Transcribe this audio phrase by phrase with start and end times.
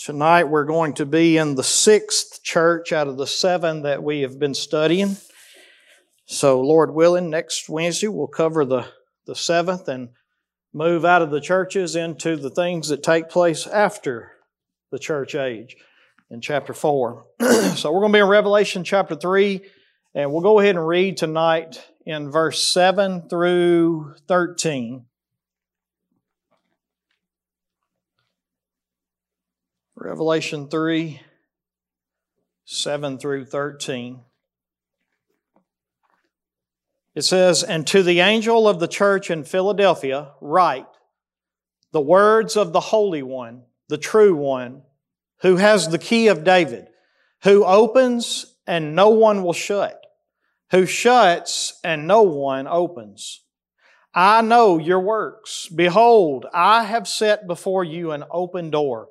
[0.00, 4.22] Tonight we're going to be in the sixth church out of the seven that we
[4.22, 5.18] have been studying.
[6.24, 8.86] So, Lord willing, next Wednesday we'll cover the,
[9.26, 10.08] the seventh and
[10.72, 14.32] move out of the churches into the things that take place after
[14.90, 15.76] the church age
[16.30, 17.26] in chapter 4.
[17.76, 19.60] so, we're going to be in Revelation chapter 3,
[20.14, 25.04] and we'll go ahead and read tonight in verse 7 through 13.
[30.02, 31.20] Revelation 3,
[32.64, 34.20] 7 through 13.
[37.14, 40.86] It says, And to the angel of the church in Philadelphia, write
[41.92, 44.84] the words of the Holy One, the true One,
[45.42, 46.86] who has the key of David,
[47.42, 50.00] who opens and no one will shut,
[50.70, 53.42] who shuts and no one opens.
[54.14, 55.68] I know your works.
[55.68, 59.10] Behold, I have set before you an open door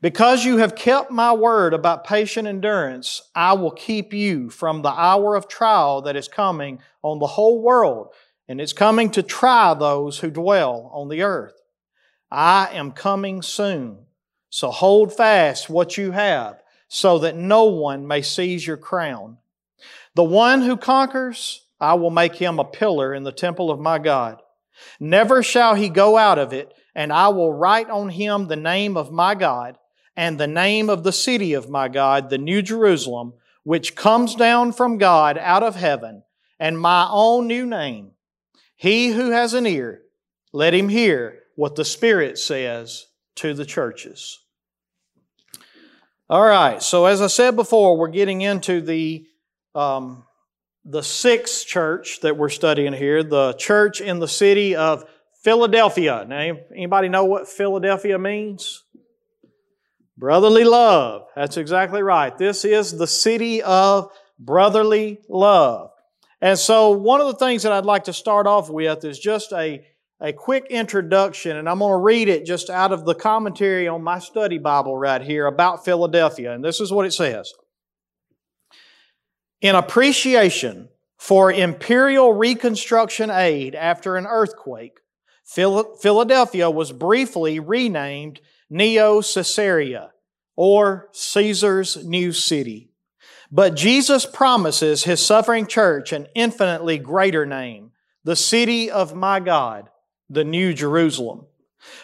[0.00, 4.90] Because you have kept my word about patient endurance, I will keep you from the
[4.90, 8.08] hour of trial that is coming on the whole world,
[8.48, 11.54] and it's coming to try those who dwell on the earth.
[12.30, 14.06] I am coming soon.
[14.50, 19.38] So hold fast what you have, so that no one may seize your crown.
[20.14, 23.98] The one who conquers, I will make him a pillar in the temple of my
[23.98, 24.42] God.
[25.00, 28.96] Never shall he go out of it and I will write on him the name
[28.96, 29.78] of my God
[30.16, 33.34] and the name of the city of my God, the New Jerusalem,
[33.64, 36.22] which comes down from God out of heaven,
[36.58, 38.10] and my own new name.
[38.76, 40.02] He who has an ear,
[40.52, 43.06] let him hear what the Spirit says
[43.36, 44.40] to the churches.
[46.28, 49.26] All right, so as I said before, we're getting into the
[49.74, 50.24] um,
[50.84, 55.04] the sixth church that we're studying here, the church in the city of
[55.42, 56.24] Philadelphia.
[56.26, 58.84] Now, anybody know what Philadelphia means?
[60.16, 61.26] Brotherly love.
[61.34, 62.36] That's exactly right.
[62.36, 65.90] This is the city of brotherly love.
[66.40, 69.52] And so, one of the things that I'd like to start off with is just
[69.52, 69.84] a,
[70.20, 74.02] a quick introduction, and I'm going to read it just out of the commentary on
[74.02, 76.52] my study Bible right here about Philadelphia.
[76.52, 77.52] And this is what it says
[79.60, 84.98] In appreciation for imperial reconstruction aid after an earthquake,
[85.44, 90.12] Philadelphia was briefly renamed Neo Caesarea
[90.56, 92.90] or Caesar's new city.
[93.50, 97.90] But Jesus promises his suffering church an infinitely greater name,
[98.24, 99.90] the city of my God,
[100.30, 101.46] the New Jerusalem.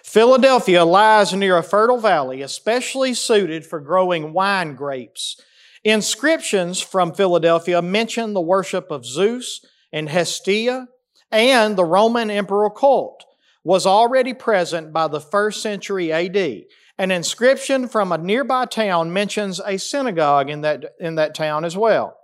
[0.03, 5.41] Philadelphia lies near a fertile valley, especially suited for growing wine grapes.
[5.85, 10.89] Inscriptions from Philadelphia mention the worship of Zeus and Hestia
[11.31, 13.25] and the Roman emperor cult
[13.69, 16.63] was already present by the first century AD.
[16.97, 21.77] An inscription from a nearby town mentions a synagogue in that, in that town as
[21.77, 22.17] well.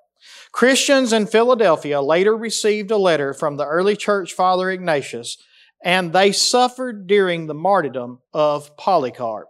[0.53, 5.37] Christians in Philadelphia later received a letter from the early church father Ignatius,
[5.85, 9.49] and they suffered during the martyrdom of Polycarp.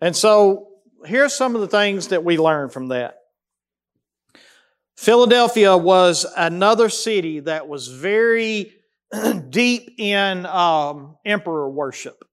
[0.00, 0.70] And so,
[1.04, 3.14] here's some of the things that we learn from that.
[4.96, 8.72] Philadelphia was another city that was very
[9.50, 12.24] deep in um, emperor worship.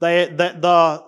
[0.00, 1.04] They, the, the,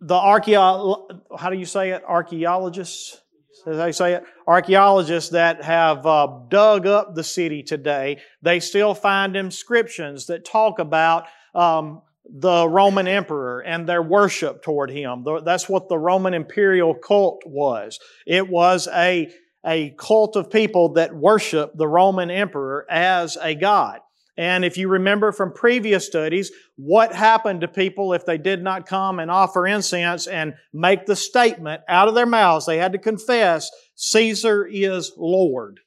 [0.00, 2.02] the archeo- how do you say it?
[2.06, 3.20] Archaeologists,
[3.66, 8.94] as they say it, archaeologists that have uh, dug up the city today, they still
[8.94, 15.24] find inscriptions that talk about um, the Roman emperor and their worship toward him.
[15.44, 17.98] That's what the Roman imperial cult was.
[18.26, 19.30] It was a
[19.64, 24.00] a cult of people that worship the Roman emperor as a god.
[24.36, 28.86] And if you remember from previous studies, what happened to people if they did not
[28.86, 32.66] come and offer incense and make the statement out of their mouths?
[32.66, 35.80] They had to confess, Caesar is Lord.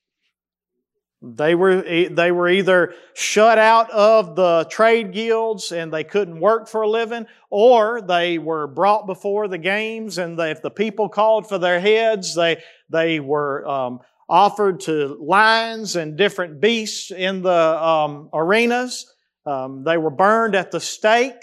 [1.22, 6.68] They were, they were either shut out of the trade guilds and they couldn't work
[6.68, 11.10] for a living, or they were brought before the games and they, if the people
[11.10, 14.00] called for their heads, they, they were um,
[14.30, 19.12] offered to lions and different beasts in the um, arenas.
[19.46, 21.34] Um, they were burned at the stake.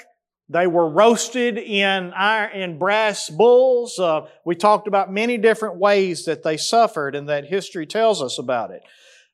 [0.51, 3.99] They were roasted in iron, in brass bulls.
[3.99, 8.39] Uh, we talked about many different ways that they suffered and that history tells us
[8.39, 8.83] about it.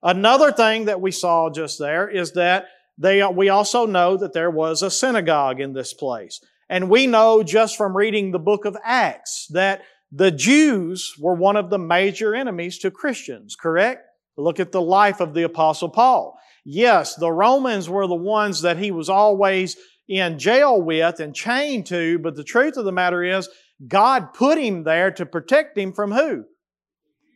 [0.03, 2.67] Another thing that we saw just there is that
[2.97, 6.41] they, we also know that there was a synagogue in this place.
[6.69, 9.83] And we know just from reading the book of Acts that
[10.13, 14.07] the Jews were one of the major enemies to Christians, correct?
[14.37, 16.39] Look at the life of the apostle Paul.
[16.65, 19.77] Yes, the Romans were the ones that he was always
[20.09, 23.49] in jail with and chained to, but the truth of the matter is,
[23.87, 26.45] God put him there to protect him from who?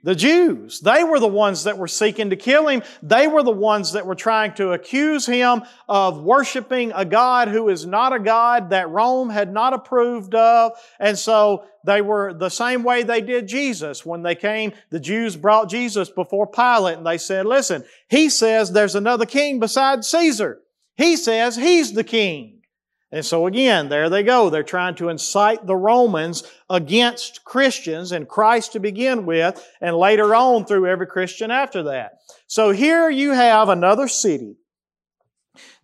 [0.04, 0.80] The Jews.
[0.80, 2.82] They were the ones that were seeking to kill him.
[3.02, 7.70] They were the ones that were trying to accuse him of worshiping a God who
[7.70, 10.72] is not a God that Rome had not approved of.
[11.00, 14.04] And so they were the same way they did Jesus.
[14.04, 18.72] When they came, the Jews brought Jesus before Pilate and they said, listen, he says
[18.72, 20.60] there's another king besides Caesar.
[20.96, 22.60] He says he's the king.
[23.14, 24.50] And so again, there they go.
[24.50, 30.34] They're trying to incite the Romans against Christians and Christ to begin with, and later
[30.34, 32.14] on through every Christian after that.
[32.48, 34.56] So here you have another city.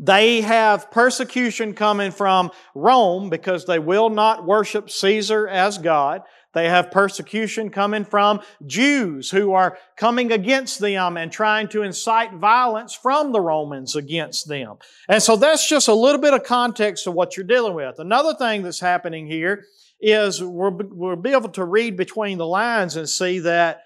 [0.00, 6.22] They have persecution coming from Rome because they will not worship Caesar as God.
[6.52, 12.34] They have persecution coming from Jews who are coming against them and trying to incite
[12.34, 14.76] violence from the Romans against them.
[15.08, 17.98] And so that's just a little bit of context of what you're dealing with.
[17.98, 19.64] Another thing that's happening here
[20.00, 23.82] is we'll, be able to read between the lines and see that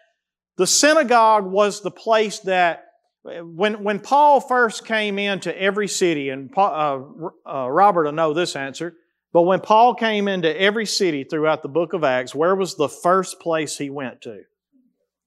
[0.57, 2.85] the synagogue was the place that
[3.25, 8.35] when, when Paul first came into every city, and Paul, uh, uh, Robert will know
[8.35, 8.95] this answer,
[9.35, 12.89] but when Paul came into every city throughout the book of Acts, where was the
[12.89, 14.43] first place he went to?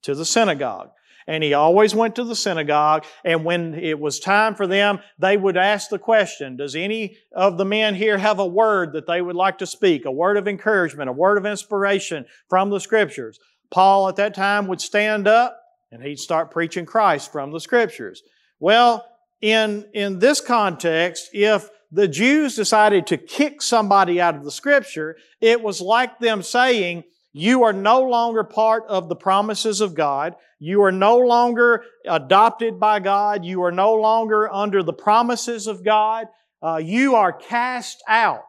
[0.04, 0.90] To the synagogue.
[1.26, 5.36] And he always went to the synagogue, and when it was time for them, they
[5.36, 9.20] would ask the question, does any of the men here have a word that they
[9.20, 10.06] would like to speak?
[10.06, 13.38] A word of encouragement, a word of inspiration from the scriptures?
[13.70, 15.60] Paul at that time would stand up
[15.92, 18.22] and he'd start preaching Christ from the scriptures.
[18.58, 19.04] Well,
[19.42, 25.16] in, in this context, if the Jews decided to kick somebody out of the scripture,
[25.40, 30.34] it was like them saying, you are no longer part of the promises of God.
[30.58, 33.44] You are no longer adopted by God.
[33.44, 36.26] You are no longer under the promises of God.
[36.62, 38.42] Uh, you are cast out.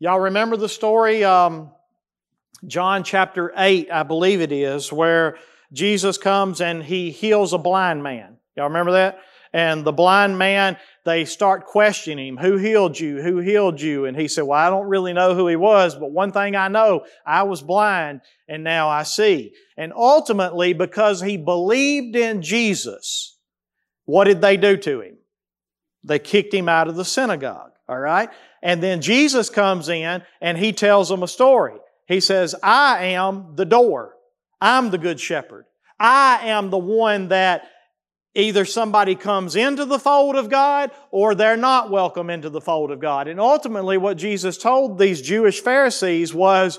[0.00, 1.70] Y'all remember the story, um,
[2.66, 5.36] John chapter 8, I believe it is, where
[5.72, 8.38] Jesus comes and he heals a blind man.
[8.56, 9.20] Y'all remember that?
[9.52, 13.22] And the blind man, they start questioning him, who healed you?
[13.22, 14.04] Who healed you?
[14.04, 16.68] And he said, well, I don't really know who he was, but one thing I
[16.68, 19.52] know, I was blind and now I see.
[19.76, 23.38] And ultimately, because he believed in Jesus,
[24.04, 25.16] what did they do to him?
[26.04, 28.30] They kicked him out of the synagogue, all right?
[28.62, 31.74] And then Jesus comes in and he tells them a story.
[32.06, 34.14] He says, I am the door.
[34.60, 35.66] I'm the good shepherd.
[36.00, 37.68] I am the one that
[38.34, 42.90] Either somebody comes into the fold of God or they're not welcome into the fold
[42.90, 43.26] of God.
[43.26, 46.78] And ultimately, what Jesus told these Jewish Pharisees was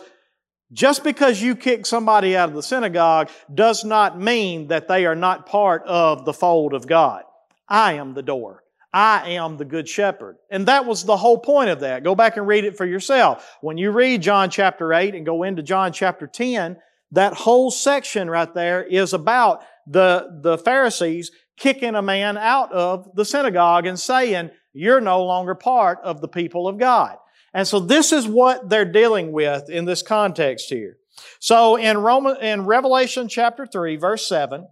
[0.72, 5.16] just because you kick somebody out of the synagogue does not mean that they are
[5.16, 7.24] not part of the fold of God.
[7.68, 8.64] I am the door.
[8.92, 10.38] I am the good shepherd.
[10.50, 12.04] And that was the whole point of that.
[12.04, 13.58] Go back and read it for yourself.
[13.62, 16.78] When you read John chapter 8 and go into John chapter 10,
[17.12, 23.10] that whole section right there is about the, the Pharisees kicking a man out of
[23.16, 27.18] the synagogue and saying, you're no longer part of the people of God.
[27.54, 30.98] And so this is what they're dealing with in this context here.
[31.40, 34.68] So in Roman, in Revelation chapter 3, verse 7,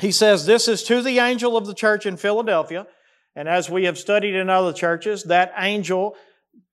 [0.00, 2.86] he says, This is to the angel of the church in Philadelphia.
[3.34, 6.14] And as we have studied in other churches, that angel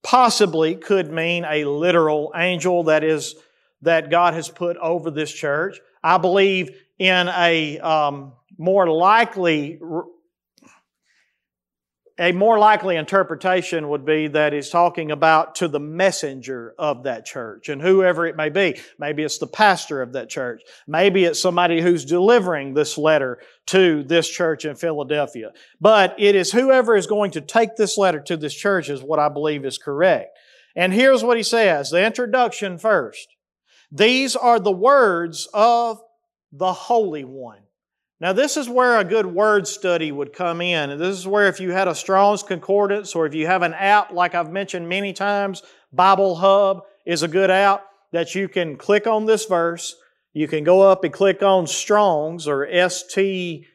[0.03, 3.35] possibly could mean a literal angel that is,
[3.81, 5.79] that God has put over this church.
[6.03, 9.79] I believe in a, um, more likely
[12.19, 17.25] a more likely interpretation would be that he's talking about to the messenger of that
[17.25, 18.79] church and whoever it may be.
[18.99, 20.61] Maybe it's the pastor of that church.
[20.87, 25.51] Maybe it's somebody who's delivering this letter to this church in Philadelphia.
[25.81, 29.19] But it is whoever is going to take this letter to this church is what
[29.19, 30.37] I believe is correct.
[30.75, 33.27] And here's what he says, the introduction first.
[33.91, 35.99] These are the words of
[36.53, 37.59] the Holy One.
[38.21, 40.91] Now, this is where a good word study would come in.
[40.91, 43.73] And this is where, if you had a Strong's Concordance or if you have an
[43.73, 48.77] app like I've mentioned many times, Bible Hub is a good app that you can
[48.77, 49.97] click on this verse.
[50.31, 53.65] You can go up and click on Strong's or STG,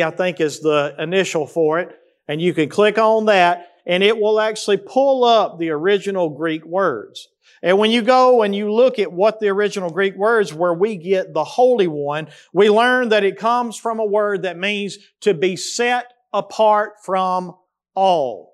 [0.00, 1.96] I think is the initial for it.
[2.28, 6.64] And you can click on that and it will actually pull up the original Greek
[6.66, 7.28] words.
[7.64, 10.96] And when you go and you look at what the original Greek words where we
[10.96, 15.32] get the Holy One, we learn that it comes from a word that means to
[15.32, 17.56] be set apart from
[17.94, 18.52] all.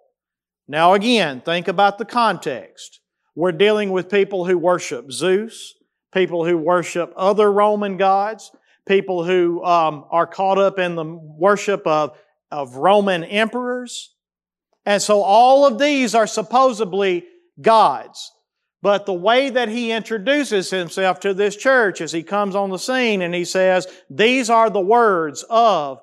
[0.68, 3.00] Now again, think about the context.
[3.34, 5.74] We're dealing with people who worship Zeus,
[6.14, 8.52] people who worship other Roman gods,
[8.86, 12.16] people who um, are caught up in the worship of,
[12.52, 14.14] of Roman emperors.
[14.86, 17.24] And so all of these are supposedly
[17.60, 18.30] gods.
[18.82, 22.78] But the way that he introduces himself to this church as he comes on the
[22.78, 26.00] scene and he says, These are the words of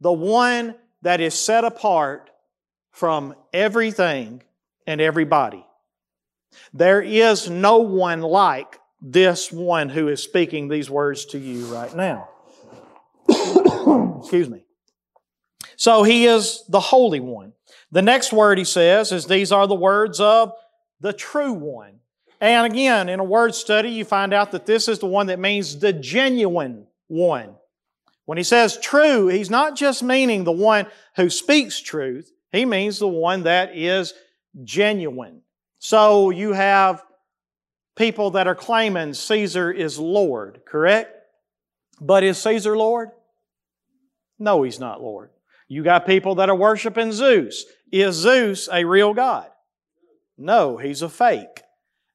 [0.00, 2.30] the one that is set apart
[2.90, 4.42] from everything
[4.86, 5.64] and everybody.
[6.72, 11.94] There is no one like this one who is speaking these words to you right
[11.94, 12.30] now.
[14.20, 14.64] Excuse me.
[15.76, 17.52] So he is the Holy One.
[17.92, 20.52] The next word he says is, These are the words of
[21.00, 21.95] the true one.
[22.40, 25.38] And again, in a word study, you find out that this is the one that
[25.38, 27.54] means the genuine one.
[28.26, 32.98] When he says true, he's not just meaning the one who speaks truth, he means
[32.98, 34.14] the one that is
[34.64, 35.42] genuine.
[35.78, 37.02] So you have
[37.96, 41.14] people that are claiming Caesar is Lord, correct?
[42.00, 43.10] But is Caesar Lord?
[44.38, 45.30] No, he's not Lord.
[45.68, 47.64] You got people that are worshiping Zeus.
[47.90, 49.48] Is Zeus a real God?
[50.36, 51.62] No, he's a fake.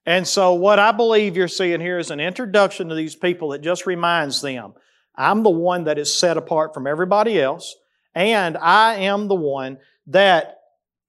[0.04, 3.60] And so, what I believe you're seeing here is an introduction to these people that
[3.60, 4.74] just reminds them
[5.14, 7.76] I'm the one that is set apart from everybody else,
[8.14, 9.78] and I am the one
[10.08, 10.58] that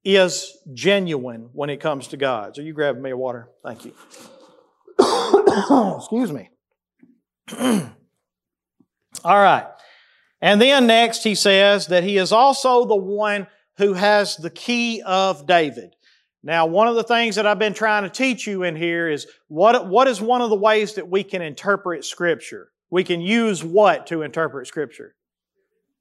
[0.04, 2.56] is genuine when it comes to God.
[2.56, 3.50] So, you grab me a water.
[3.64, 3.94] Thank you.
[5.98, 6.50] Excuse me.
[9.24, 9.66] All right.
[10.42, 13.48] And then next, he says that he is also the one
[13.78, 15.96] who has the key of David.
[16.44, 19.28] Now, one of the things that I've been trying to teach you in here is
[19.48, 22.70] what, what is one of the ways that we can interpret Scripture?
[22.90, 25.16] We can use what to interpret Scripture?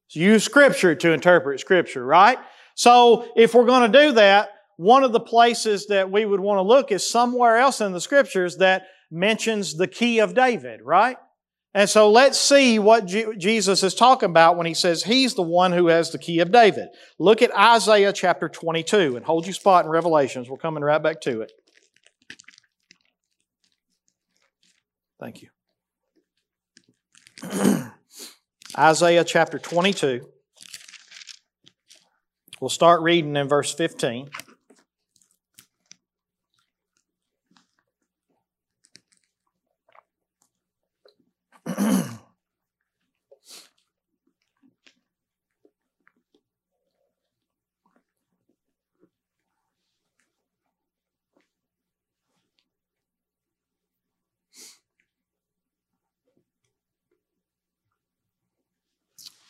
[0.08, 2.38] So Use Scripture to interpret Scripture, right?
[2.75, 6.58] So, if we're going to do that, one of the places that we would want
[6.58, 11.18] to look is somewhere else in the Scriptures that mentions the key of David, right?
[11.75, 15.73] And so let's see what Jesus is talking about when he says he's the one
[15.73, 16.88] who has the key of David.
[17.19, 20.50] Look at Isaiah chapter 22 and hold your spot in Revelations.
[20.50, 21.52] We're coming right back to it.
[25.19, 25.49] Thank you.
[28.79, 30.26] Isaiah chapter 22.
[32.61, 34.29] We'll start reading in verse 15.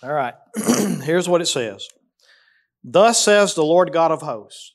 [0.03, 0.35] All right,
[1.05, 1.89] here's what it says
[2.83, 4.75] Thus says the Lord God of hosts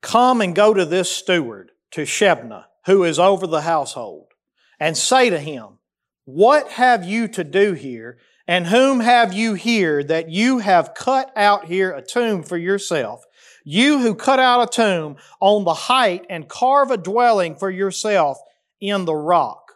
[0.00, 4.32] Come and go to this steward, to Shebna, who is over the household,
[4.80, 5.78] and say to him,
[6.24, 8.18] What have you to do here?
[8.48, 13.22] And whom have you here that you have cut out here a tomb for yourself?
[13.62, 18.38] You who cut out a tomb on the height and carve a dwelling for yourself
[18.80, 19.67] in the rock.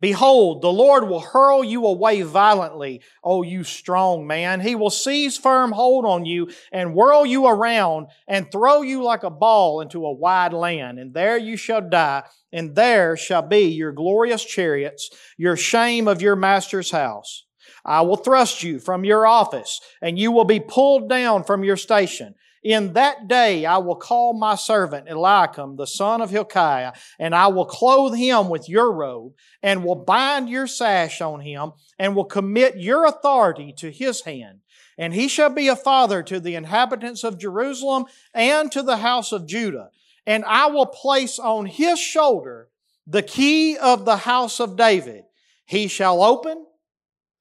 [0.00, 4.60] Behold, the Lord will hurl you away violently, O you strong man.
[4.60, 9.22] He will seize firm hold on you and whirl you around and throw you like
[9.22, 10.98] a ball into a wide land.
[10.98, 16.20] And there you shall die, and there shall be your glorious chariots, your shame of
[16.20, 17.44] your master's house.
[17.84, 21.76] I will thrust you from your office, and you will be pulled down from your
[21.76, 22.34] station.
[22.66, 27.46] In that day I will call my servant Eliakim, the son of Hilkiah, and I
[27.46, 32.24] will clothe him with your robe, and will bind your sash on him, and will
[32.24, 34.62] commit your authority to his hand.
[34.98, 39.30] And he shall be a father to the inhabitants of Jerusalem and to the house
[39.30, 39.90] of Judah.
[40.26, 42.68] And I will place on his shoulder
[43.06, 45.22] the key of the house of David.
[45.66, 46.66] He shall open,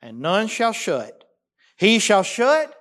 [0.03, 1.24] and none shall shut.
[1.77, 2.75] He shall shut,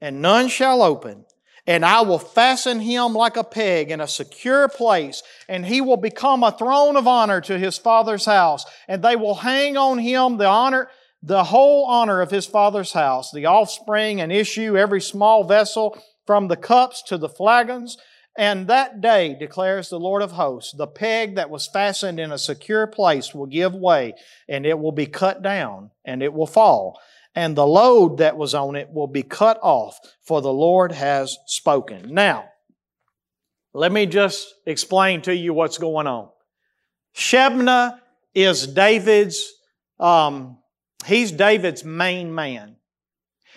[0.00, 1.24] and none shall open
[1.66, 5.96] and I will fasten him like a peg in a secure place, and he will
[5.96, 10.36] become a throne of honor to his father's house, and they will hang on him
[10.36, 10.90] the honor,
[11.22, 16.48] the whole honor of his father's house, the offspring and issue, every small vessel, from
[16.48, 17.96] the cups to the flagons.
[18.36, 22.38] And that day, declares the Lord of hosts, the peg that was fastened in a
[22.38, 24.14] secure place will give way,
[24.48, 26.98] and it will be cut down, and it will fall
[27.34, 31.36] and the load that was on it will be cut off, for the Lord has
[31.46, 32.14] spoken.
[32.14, 32.50] Now,
[33.76, 36.28] Let me just explain to you what's going on.
[37.14, 37.98] Shebna
[38.32, 39.52] is David's,
[39.98, 40.58] um,
[41.04, 42.76] he's David's main man.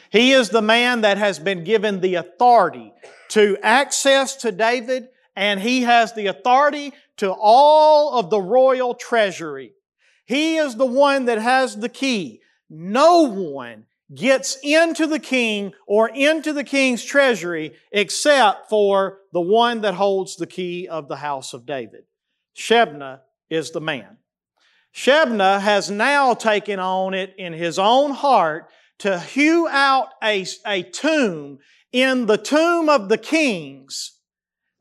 [0.10, 2.94] He is the man that has been given the authority
[3.30, 9.74] to access to David, and he has the authority to all of the royal treasury.
[10.26, 12.42] He is the one that has the key.
[12.70, 19.82] No one gets into the king or into the king's treasury except for the one
[19.82, 22.04] that holds the key of the house of David.
[22.56, 23.20] Shebna
[23.50, 24.18] is the man.
[24.94, 28.70] Shebna has now taken on it in his own heart
[29.00, 31.60] to hew out a, a tomb
[31.92, 34.18] in the tomb of the kings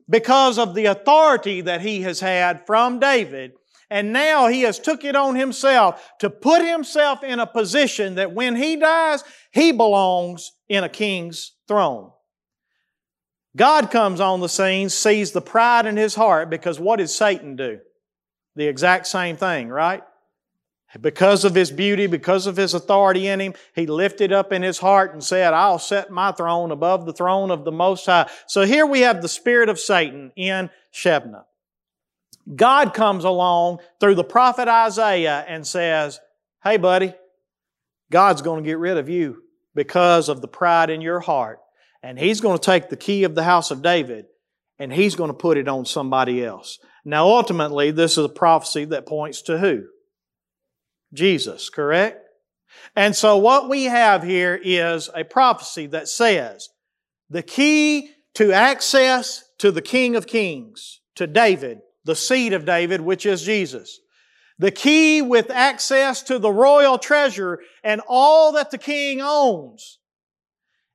[0.09, 3.53] because of the authority that he has had from David.
[3.89, 8.33] And now he has took it on himself to put himself in a position that
[8.33, 12.11] when he dies, he belongs in a king's throne.
[13.55, 17.55] God comes on the scene, sees the pride in his heart because what did Satan
[17.55, 17.79] do?
[18.55, 20.03] The exact same thing, right?
[21.01, 24.77] Because of his beauty, because of his authority in him, he lifted up in his
[24.77, 28.29] heart and said, I'll set my throne above the throne of the Most High.
[28.47, 31.43] So here we have the spirit of Satan in Shebna.
[32.55, 36.19] God comes along through the prophet Isaiah and says,
[36.63, 37.13] Hey, buddy,
[38.11, 39.43] God's going to get rid of you
[39.75, 41.59] because of the pride in your heart.
[42.01, 44.25] And He's going to take the key of the house of David
[44.79, 46.79] and He's going to put it on somebody else.
[47.03, 49.83] Now, ultimately, this is a prophecy that points to who?
[51.13, 52.21] Jesus, correct?
[52.95, 56.69] And so what we have here is a prophecy that says
[57.29, 63.01] the key to access to the King of Kings, to David, the seed of David,
[63.01, 63.99] which is Jesus.
[64.57, 69.99] The key with access to the royal treasure and all that the king owns.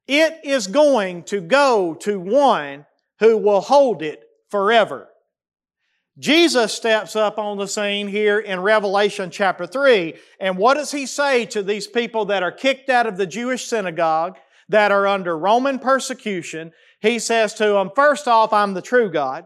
[0.09, 2.87] It is going to go to one
[3.21, 5.09] who will hold it forever.
[6.19, 10.15] Jesus steps up on the scene here in Revelation chapter 3.
[10.41, 13.67] And what does he say to these people that are kicked out of the Jewish
[13.67, 14.37] synagogue,
[14.69, 16.73] that are under Roman persecution?
[17.01, 19.45] He says to them, first off, I'm the true God.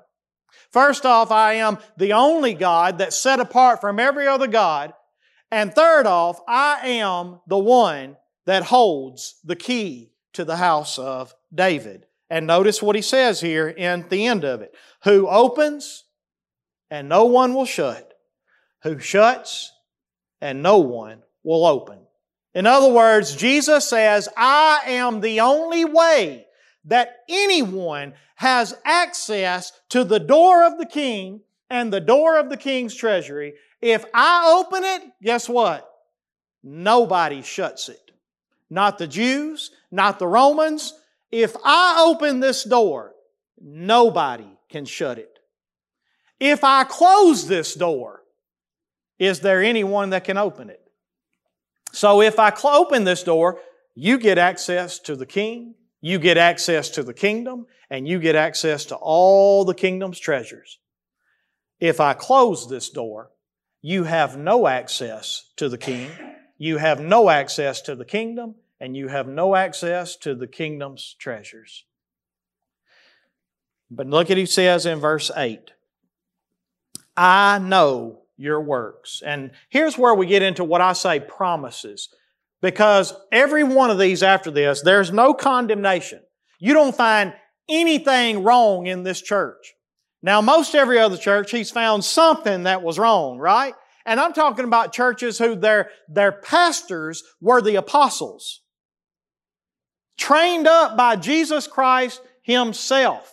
[0.76, 4.92] First off, I am the only God that's set apart from every other God.
[5.50, 11.34] And third off, I am the one that holds the key to the house of
[11.54, 12.04] David.
[12.28, 14.74] And notice what he says here in the end of it.
[15.04, 16.04] Who opens
[16.90, 18.12] and no one will shut,
[18.82, 19.72] who shuts
[20.42, 22.00] and no one will open.
[22.52, 26.45] In other words, Jesus says, I am the only way
[26.86, 32.56] that anyone has access to the door of the king and the door of the
[32.56, 33.54] king's treasury.
[33.80, 35.88] If I open it, guess what?
[36.62, 38.10] Nobody shuts it.
[38.70, 40.94] Not the Jews, not the Romans.
[41.30, 43.12] If I open this door,
[43.60, 45.38] nobody can shut it.
[46.38, 48.22] If I close this door,
[49.18, 50.80] is there anyone that can open it?
[51.92, 53.60] So if I open this door,
[53.94, 55.74] you get access to the king,
[56.06, 60.78] you get access to the kingdom, and you get access to all the kingdom's treasures.
[61.80, 63.32] If I close this door,
[63.82, 66.08] you have no access to the king,
[66.58, 71.16] you have no access to the kingdom, and you have no access to the kingdom's
[71.18, 71.84] treasures.
[73.90, 75.72] But look at he says in verse 8
[77.16, 79.22] I know your works.
[79.26, 82.10] And here's where we get into what I say promises.
[82.62, 86.20] Because every one of these after this, there's no condemnation.
[86.58, 87.34] You don't find
[87.68, 89.74] anything wrong in this church.
[90.22, 93.74] Now, most every other church, he's found something that was wrong, right?
[94.06, 98.62] And I'm talking about churches who their, their pastors were the apostles.
[100.16, 103.32] Trained up by Jesus Christ Himself.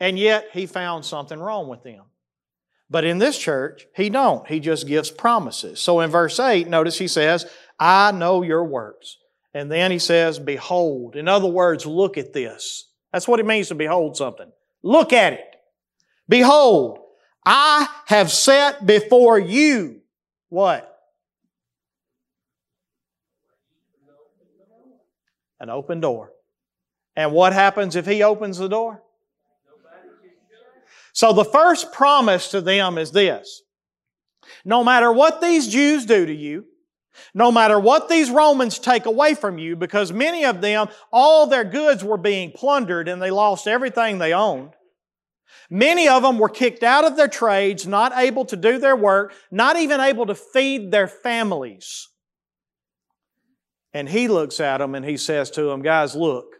[0.00, 2.04] And yet, He found something wrong with them.
[2.90, 4.46] But in this church, he don't.
[4.48, 5.78] He just gives promises.
[5.80, 7.46] So in verse 8, notice he says,
[7.78, 9.18] I know your works.
[9.54, 11.16] And then he says, behold.
[11.16, 12.88] In other words, look at this.
[13.12, 14.50] That's what it means to behold something.
[14.82, 15.56] Look at it.
[16.28, 16.98] Behold,
[17.44, 20.02] I have set before you
[20.48, 20.84] what?
[25.60, 26.32] An open door.
[27.16, 29.02] And what happens if he opens the door?
[31.12, 33.62] So the first promise to them is this.
[34.64, 36.66] No matter what these Jews do to you,
[37.34, 41.64] no matter what these Romans take away from you, because many of them, all their
[41.64, 44.74] goods were being plundered and they lost everything they owned.
[45.70, 49.34] Many of them were kicked out of their trades, not able to do their work,
[49.50, 52.08] not even able to feed their families.
[53.92, 56.56] And he looks at them and he says to them, guys, look,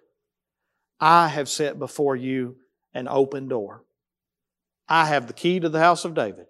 [1.00, 2.56] I have set before you
[2.94, 3.84] an open door.
[4.88, 6.46] I have the key to the house of David.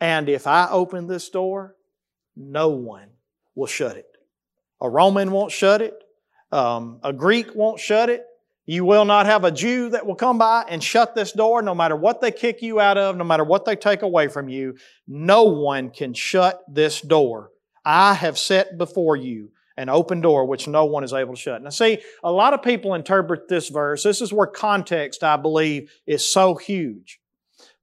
[0.00, 1.76] And if I open this door,
[2.36, 3.10] no one
[3.58, 4.06] will shut it.
[4.80, 6.02] A Roman won't shut it.
[6.52, 8.24] Um, a Greek won't shut it.
[8.64, 11.74] You will not have a Jew that will come by and shut this door no
[11.74, 14.76] matter what they kick you out of, no matter what they take away from you.
[15.06, 17.50] No one can shut this door.
[17.84, 21.62] I have set before you an open door which no one is able to shut.
[21.62, 24.02] Now, see, a lot of people interpret this verse.
[24.02, 27.20] This is where context, I believe, is so huge.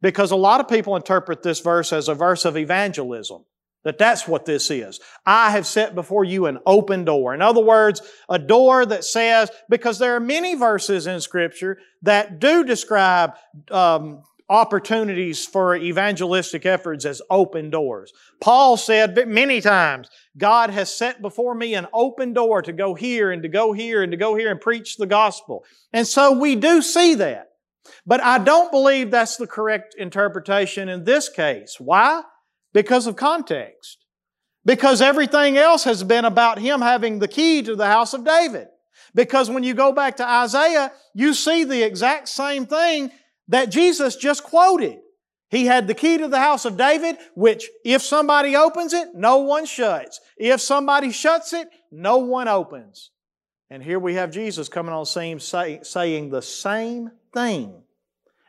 [0.01, 3.43] Because a lot of people interpret this verse as a verse of evangelism.
[3.85, 4.99] That that's what this is.
[5.25, 7.35] I have set before you an open door.
[7.35, 12.39] In other words, a door that says, because there are many verses in Scripture that
[12.39, 13.35] do describe
[13.69, 18.11] um, opportunities for evangelistic efforts as open doors.
[18.41, 23.31] Paul said many times, God has set before me an open door to go here
[23.31, 25.63] and to go here and to go here and preach the gospel.
[25.93, 27.51] And so we do see that.
[28.03, 31.77] But I don't believe that's the correct interpretation in this case.
[31.79, 32.23] Why?
[32.75, 33.99] Because of context.
[34.65, 38.67] Because everything else has been about him having the key to the house of David.
[39.13, 43.11] Because when you go back to Isaiah, you see the exact same thing
[43.47, 44.97] that Jesus just quoted.
[45.49, 49.37] He had the key to the house of David, which if somebody opens it, no
[49.37, 50.19] one shuts.
[50.35, 53.11] If somebody shuts it, no one opens.
[53.69, 57.83] And here we have Jesus coming on the scene say, saying the same thing.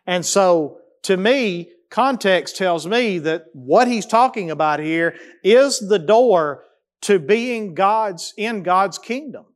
[0.04, 5.99] And so, to me, context tells me that what he's talking about here is the
[5.99, 6.64] door
[7.03, 9.46] to being God's, in God's kingdom.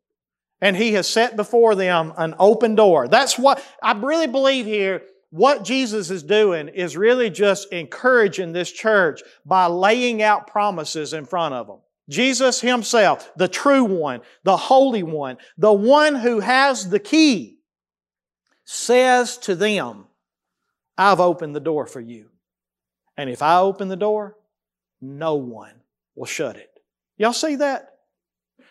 [0.61, 3.09] And he has set before them an open door.
[3.09, 8.71] That's what, I really believe here, what Jesus is doing is really just encouraging this
[8.71, 11.79] church by laying out promises in front of them.
[12.09, 17.59] Jesus Himself, the true one, the holy one, the one who has the key,
[18.65, 20.07] says to them,
[21.01, 22.27] I've opened the door for you.
[23.17, 24.37] And if I open the door,
[25.01, 25.81] no one
[26.15, 26.71] will shut it.
[27.17, 27.95] Y'all see that?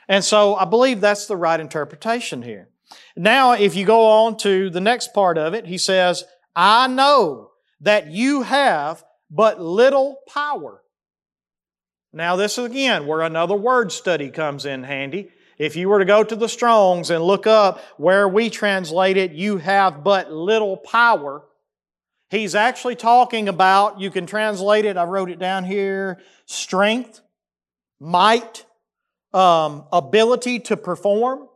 [0.07, 2.69] And so I believe that's the right interpretation here.
[3.17, 6.23] Now, if you go on to the next part of it, he says,
[6.55, 7.49] I know
[7.81, 10.83] that you have but little power.
[12.13, 15.29] Now, this is again where another word study comes in handy.
[15.57, 19.31] If you were to go to the Strongs and look up where we translate it,
[19.31, 21.43] you have but little power,
[22.29, 27.21] He's actually talking about, you can translate it, I wrote it down here, strength,
[27.99, 28.65] might,
[29.33, 31.47] um, ability to perform.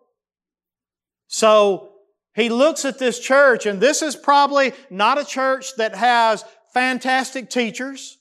[1.27, 1.89] So
[2.36, 7.49] he looks at this church, and this is probably not a church that has fantastic
[7.49, 8.17] teachers.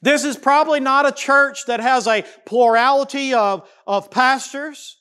[0.00, 4.99] This is probably not a church that has a plurality of, of pastors.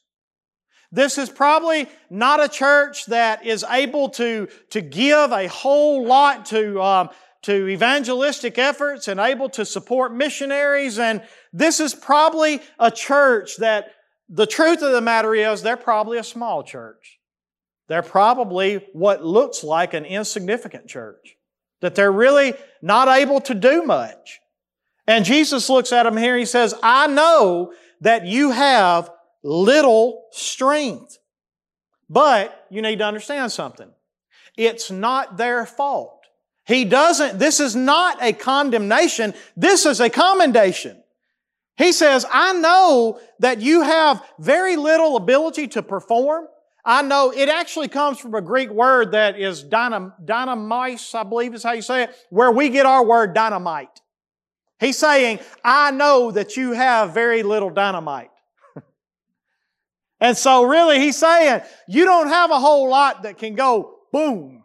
[0.92, 6.48] This is probably not a church that is able to, to give a whole lot
[6.48, 7.10] to, um,
[7.44, 10.98] to evangelistic efforts and able to support missionaries.
[10.98, 11.22] And
[11.54, 13.92] this is probably a church that
[14.30, 17.20] the truth of the matter is they're probably a small church.
[17.88, 21.36] They're probably what looks like an insignificant church.
[21.82, 24.40] That they're really not able to do much.
[25.08, 29.10] And Jesus looks at them here, and he says, I know that you have
[29.44, 31.18] little strength.
[32.10, 33.90] But you need to understand something.
[34.58, 36.20] It's not their fault.
[36.66, 41.02] He doesn't, this is not a condemnation, this is a commendation.
[41.78, 46.46] He says, I know that you have very little ability to perform.
[46.84, 51.54] I know it actually comes from a Greek word that is dynam, dynamice, I believe
[51.54, 54.02] is how you say it, where we get our word dynamite.
[54.80, 58.30] He's saying, I know that you have very little dynamite.
[60.22, 64.64] And so really he's saying, you don't have a whole lot that can go boom.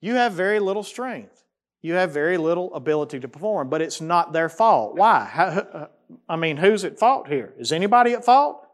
[0.00, 1.44] You have very little strength.
[1.82, 4.96] You have very little ability to perform, but it's not their fault.
[4.96, 5.24] Why?
[5.24, 5.88] How,
[6.28, 7.54] I mean, who's at fault here?
[7.58, 8.66] Is anybody at fault?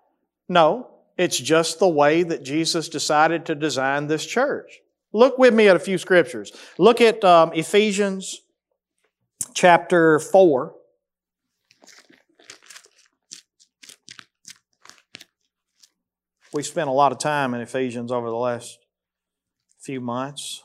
[0.49, 0.91] No.
[1.17, 4.81] It's just the way that Jesus decided to design this church.
[5.13, 6.53] Look with me at a few scriptures.
[6.79, 8.43] Look at um, Ephesians
[9.55, 10.75] chapter 4.
[16.57, 18.79] We spent a lot of time in Ephesians over the last
[19.79, 20.63] few months.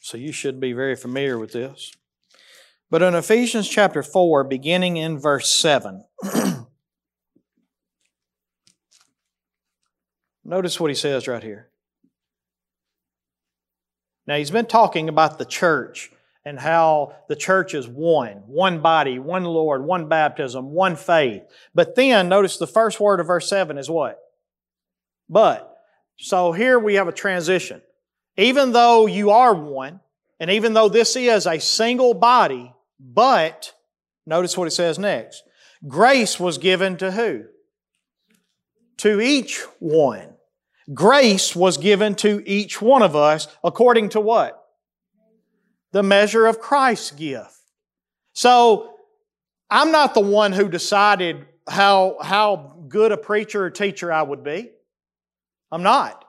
[0.00, 1.92] So you should be very familiar with this.
[2.90, 6.02] But in Ephesians chapter 4, beginning in verse 7,
[10.46, 11.68] notice what he says right here.
[14.26, 16.10] Now, he's been talking about the church
[16.46, 21.42] and how the church is one, one body, one Lord, one baptism, one faith.
[21.74, 24.20] But then notice the first word of verse 7 is what?
[25.28, 25.76] But.
[26.18, 27.82] So here we have a transition.
[28.36, 29.98] Even though you are one,
[30.38, 33.74] and even though this is a single body, but,
[34.24, 35.42] notice what it says next.
[35.88, 37.44] Grace was given to who?
[38.98, 40.28] To each one.
[40.94, 44.65] Grace was given to each one of us according to what?
[45.96, 47.58] The measure of Christ's gift.
[48.34, 48.98] So,
[49.70, 54.44] I'm not the one who decided how, how good a preacher or teacher I would
[54.44, 54.72] be.
[55.72, 56.22] I'm not.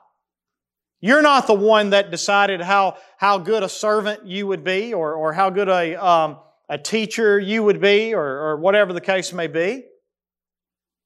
[1.02, 5.12] You're not the one that decided how, how good a servant you would be or,
[5.12, 6.38] or how good a, um,
[6.70, 9.84] a teacher you would be or, or whatever the case may be.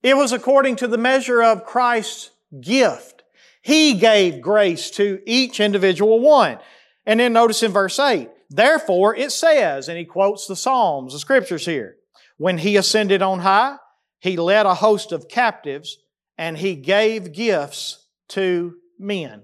[0.05, 3.25] It was according to the measure of Christ's gift.
[3.61, 6.61] He gave grace to each individual one.
[7.05, 11.19] And then notice in verse 8, therefore it says, and he quotes the Psalms, the
[11.19, 11.97] scriptures here,
[12.37, 13.77] when he ascended on high,
[14.21, 15.99] he led a host of captives
[16.39, 19.43] and he gave gifts to men.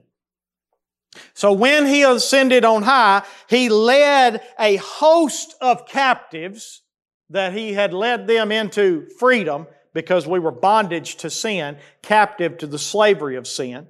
[1.34, 6.82] So when he ascended on high, he led a host of captives
[7.30, 12.66] that he had led them into freedom because we were bondage to sin, captive to
[12.66, 13.88] the slavery of sin.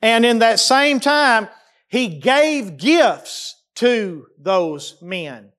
[0.00, 1.48] And in that same time,
[1.88, 5.52] he gave gifts to those men.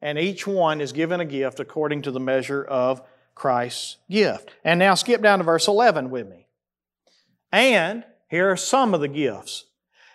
[0.00, 3.02] And each one is given a gift according to the measure of
[3.34, 4.50] Christ's gift.
[4.64, 6.46] And now skip down to verse 11 with me.
[7.50, 9.64] And here are some of the gifts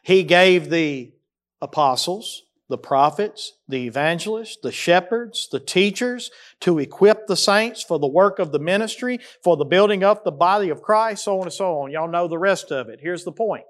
[0.04, 1.14] he gave the
[1.62, 8.08] apostles, the prophets, the evangelists, the shepherds, the teachers to equip the saints for the
[8.08, 11.54] work of the ministry, for the building up the body of Christ, so on and
[11.54, 11.92] so on.
[11.92, 13.00] Y'all know the rest of it.
[13.02, 13.66] Here's the point.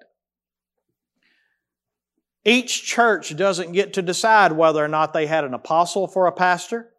[2.46, 6.32] Each church doesn't get to decide whether or not they had an apostle for a
[6.32, 6.90] pastor,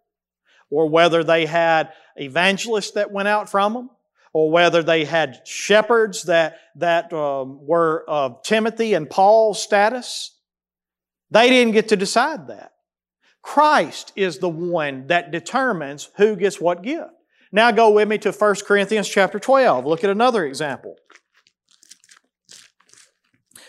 [0.70, 3.90] or whether they had evangelists that went out from them,
[4.32, 10.36] or whether they had shepherds that, that um, were of Timothy and Paul's status.
[11.30, 12.72] They didn't get to decide that.
[13.42, 17.10] Christ is the one that determines who gets what gift.
[17.52, 19.84] Now go with me to 1 Corinthians chapter 12.
[19.84, 20.96] Look at another example.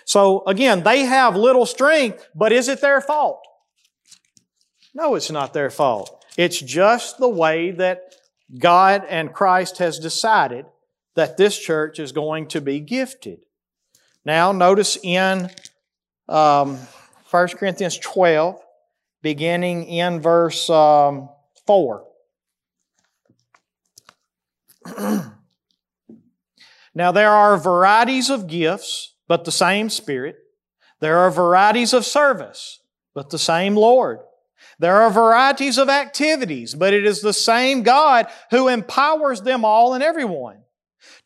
[0.05, 3.41] So again, they have little strength, but is it their fault?
[4.93, 6.23] No, it's not their fault.
[6.37, 8.15] It's just the way that
[8.57, 10.65] God and Christ has decided
[11.15, 13.39] that this church is going to be gifted.
[14.23, 15.49] Now, notice in
[16.29, 16.77] um,
[17.31, 18.61] 1 Corinthians 12,
[19.21, 21.29] beginning in verse um,
[21.65, 22.05] 4.
[26.93, 30.37] now, there are varieties of gifts, but the same Spirit.
[30.99, 32.79] There are varieties of service,
[33.13, 34.19] but the same Lord.
[34.79, 39.93] There are varieties of activities, but it is the same God who empowers them all
[39.93, 40.59] and everyone.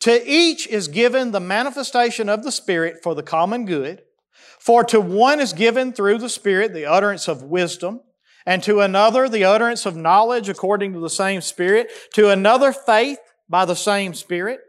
[0.01, 4.03] To each is given the manifestation of the Spirit for the common good.
[4.59, 8.01] For to one is given through the Spirit the utterance of wisdom,
[8.45, 13.19] and to another the utterance of knowledge according to the same Spirit, to another faith
[13.47, 14.59] by the same Spirit,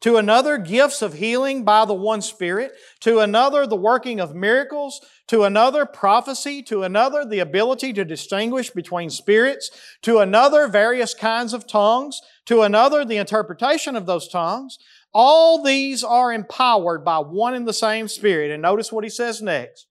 [0.00, 5.00] to another gifts of healing by the one Spirit, to another the working of miracles,
[5.28, 9.70] to another prophecy, to another the ability to distinguish between spirits,
[10.02, 14.78] to another various kinds of tongues, to another the interpretation of those tongues.
[15.12, 18.50] All these are empowered by one and the same Spirit.
[18.50, 19.86] And notice what he says next.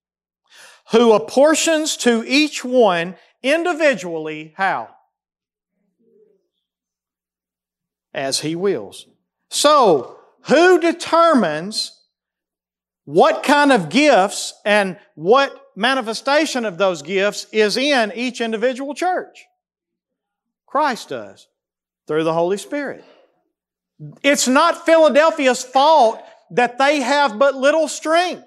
[0.91, 4.89] Who apportions to each one individually how?
[8.11, 9.05] As he wills.
[9.49, 11.99] So, who determines
[13.05, 19.45] what kind of gifts and what manifestation of those gifts is in each individual church?
[20.67, 21.47] Christ does
[22.07, 23.03] through the Holy Spirit.
[24.23, 28.43] It's not Philadelphia's fault that they have but little strength.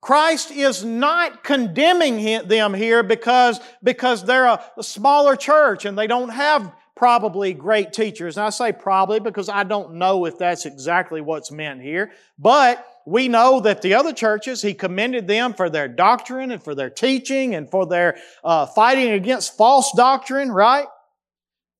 [0.00, 6.06] Christ is not condemning them here because, because they're a, a smaller church and they
[6.06, 8.36] don't have probably great teachers.
[8.36, 12.12] And I say probably because I don't know if that's exactly what's meant here.
[12.38, 16.74] But we know that the other churches, he commended them for their doctrine and for
[16.74, 20.88] their teaching and for their uh, fighting against false doctrine, right?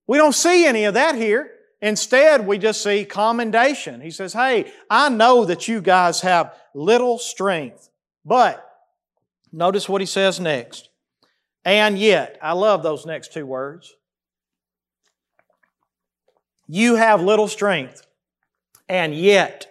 [0.07, 1.51] We don't see any of that here.
[1.83, 4.01] Instead, we just see commendation.
[4.01, 7.91] He says, Hey, I know that you guys have little strength.
[8.25, 8.67] But
[9.53, 10.89] notice what he says next.
[11.63, 13.97] And yet, I love those next two words.
[16.73, 18.07] You have little strength,
[18.89, 19.67] and yet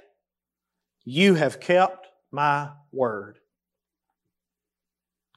[1.05, 3.39] you have kept my word.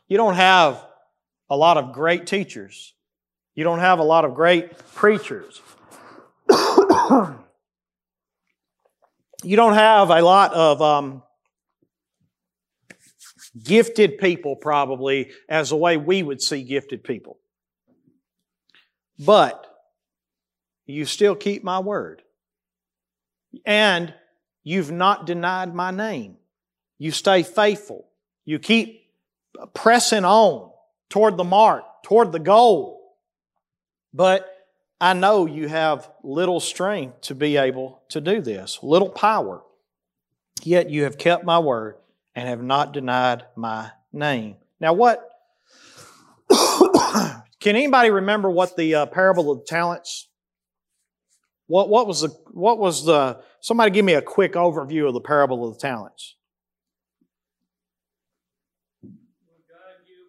[0.09, 0.85] You don't have
[1.48, 2.94] a lot of great teachers.
[3.55, 5.62] You don't have a lot of great preachers.
[6.51, 7.37] you
[9.55, 11.22] don't have a lot of um,
[13.62, 17.38] gifted people, probably, as the way we would see gifted people.
[19.16, 19.71] But
[20.92, 22.22] you still keep my word.
[23.64, 24.14] And
[24.62, 26.37] you've not denied my name.
[26.98, 28.07] You stay faithful.
[28.44, 29.11] You keep
[29.74, 30.70] pressing on
[31.09, 33.16] toward the mark, toward the goal.
[34.14, 34.48] But
[35.00, 39.62] I know you have little strength to be able to do this, little power.
[40.62, 41.96] Yet you have kept my word
[42.35, 44.57] and have not denied my name.
[44.81, 45.28] Now, what
[47.61, 50.21] can anybody remember what the uh, parable of the talents?
[51.66, 55.22] What, what was the what was the somebody give me a quick overview of the
[55.22, 56.37] parable of the talents?
[59.07, 60.27] God gave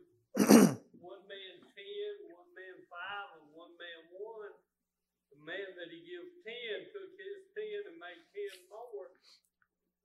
[1.01, 4.53] one man ten, one man five, and one man one.
[5.33, 9.09] The man that he gave ten took his ten and made ten more.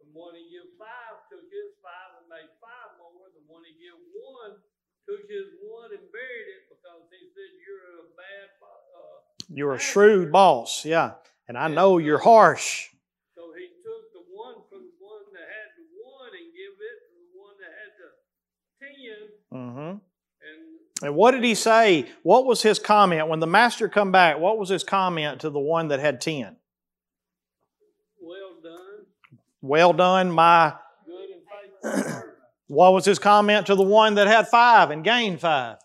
[0.00, 3.28] The one he gave five took his five and made five more.
[3.36, 4.58] The one he gave one
[5.04, 8.57] took his one and buried it because he said, "You're a bad."
[9.50, 11.12] You're a shrewd boss, yeah,
[11.48, 12.88] and I know you're harsh.
[13.34, 16.96] So he took the one from the one that had the one and give it
[17.04, 18.08] to the one that had the
[18.86, 19.58] ten.
[19.58, 19.98] Mm-hmm.
[21.00, 22.06] And what did he say?
[22.22, 24.38] What was his comment when the master come back?
[24.38, 26.56] What was his comment to the one that had 10?
[28.20, 29.06] Well done.
[29.60, 30.74] Well done, my
[31.06, 32.22] good and faithful
[32.66, 35.78] What was his comment to the one that had 5 and gained 5?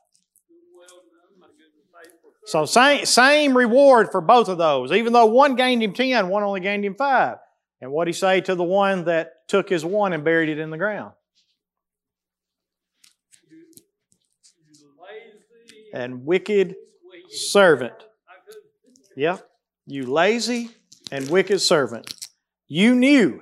[0.76, 4.92] Well done, my good and faithful So same same reward for both of those.
[4.92, 7.38] Even though one gained him 10, one only gained him 5.
[7.82, 10.70] And what he say to the one that took his one and buried it in
[10.70, 11.14] the ground?
[15.94, 16.76] and wicked
[17.30, 17.94] servant.
[19.16, 19.38] Yeah,
[19.86, 20.72] you lazy
[21.12, 22.28] and wicked servant.
[22.68, 23.42] You knew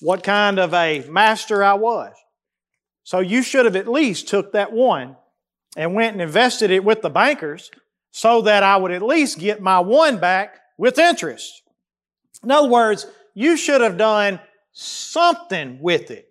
[0.00, 2.12] what kind of a master I was.
[3.02, 5.16] So you should have at least took that one
[5.76, 7.70] and went and invested it with the bankers
[8.10, 11.62] so that I would at least get my one back with interest.
[12.42, 14.40] In other words, you should have done
[14.72, 16.26] something with it.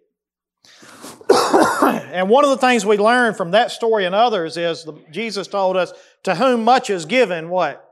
[2.12, 5.48] and one of the things we learn from that story and others is the, Jesus
[5.48, 7.86] told us, to whom much is given, what?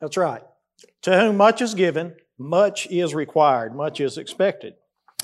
[0.00, 0.42] That's right.
[1.02, 4.74] To whom much is given, much is required, much is expected.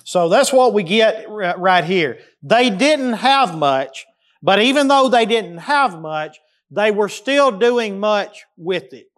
[0.05, 2.19] So that's what we get right here.
[2.43, 4.07] They didn't have much,
[4.43, 6.39] but even though they didn't have much,
[6.71, 9.09] they were still doing much with it.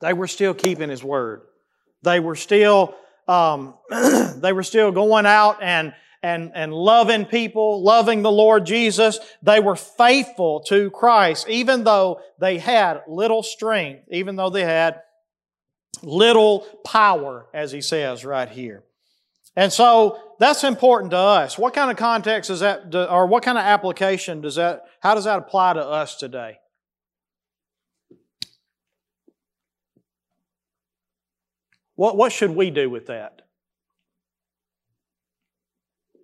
[0.00, 1.42] They were still keeping His word.
[2.02, 2.94] They were still
[3.28, 3.74] um,
[4.36, 9.18] they were still going out and, and, and loving people, loving the Lord Jesus.
[9.42, 15.00] They were faithful to Christ, even though they had little strength, even though they had
[16.02, 18.82] little power, as he says right here.
[19.54, 21.58] And so that's important to us.
[21.58, 25.24] What kind of context is that, or what kind of application does that, how does
[25.24, 26.58] that apply to us today?
[31.94, 33.42] What, what should we do with that?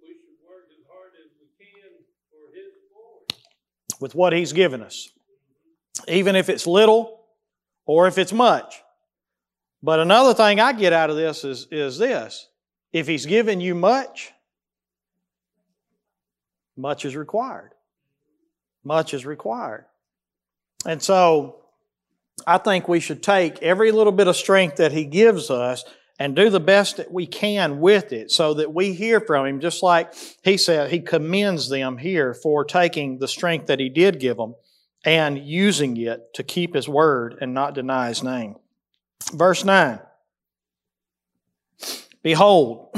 [0.03, 1.91] We should work as hard as we can
[2.31, 3.27] for His glory.
[4.01, 5.11] With what He's given us.
[6.09, 7.21] Even if it's little
[7.85, 8.83] or if it's much.
[9.83, 12.49] But another thing I get out of this is, is this.
[12.93, 14.33] If He's given you much,
[16.77, 17.73] much is required.
[18.85, 19.85] Much is required.
[20.87, 21.57] And so,
[22.47, 25.85] I think we should take every little bit of strength that He gives us
[26.19, 29.61] and do the best that we can with it so that we hear from Him,
[29.61, 34.21] just like He said, He commends them here for taking the strength that He did
[34.21, 34.55] give them
[35.05, 38.57] and using it to keep His word and not deny His name.
[39.33, 40.01] Verse 9
[42.29, 42.91] Behold,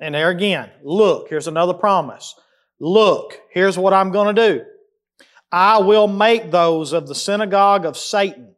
[0.00, 2.34] and there again, look, here's another promise.
[2.80, 4.64] Look, here's what I'm going to do.
[5.52, 8.56] I will make those of the synagogue of Satan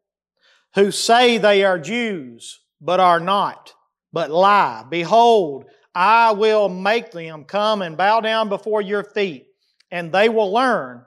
[0.74, 3.74] who say they are Jews, but are not,
[4.10, 4.86] but lie.
[4.88, 9.48] Behold, I will make them come and bow down before your feet,
[9.90, 11.04] and they will learn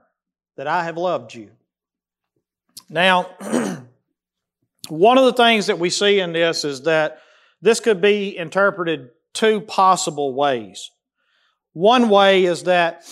[0.56, 1.50] that I have loved you.
[2.92, 3.24] Now,
[4.88, 7.22] one of the things that we see in this is that
[7.62, 10.92] this could be interpreted two possible ways.
[11.74, 13.04] One way is that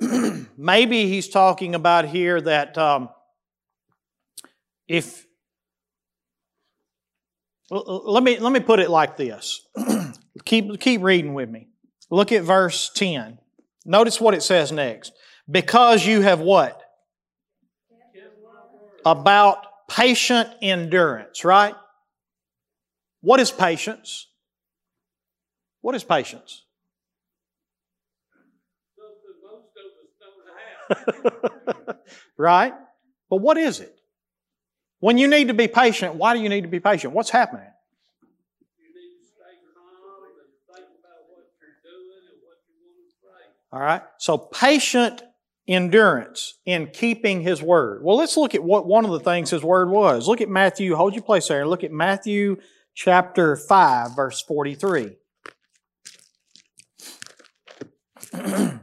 [0.56, 3.08] maybe he's talking about here that um,
[4.88, 5.26] if
[7.70, 9.66] let me, let me put it like this.
[10.44, 11.68] keep, keep reading with me.
[12.10, 13.38] Look at verse 10.
[13.86, 15.12] Notice what it says next.
[15.50, 16.80] Because you have what?
[19.04, 19.58] About
[19.88, 21.74] patient endurance, right?
[23.24, 24.28] What is patience?
[25.80, 26.62] What is patience?
[32.36, 32.74] Right?
[33.30, 33.96] But what is it?
[35.00, 37.14] When you need to be patient, why do you need to be patient?
[37.14, 37.66] What's happening?
[43.72, 44.02] All right?
[44.18, 45.22] So patient
[45.66, 48.02] endurance in keeping his word.
[48.04, 50.28] Well, let's look at what one of the things his word was.
[50.28, 52.58] Look at Matthew, hold your place there, look at Matthew
[52.94, 55.16] chapter 5, verse 43.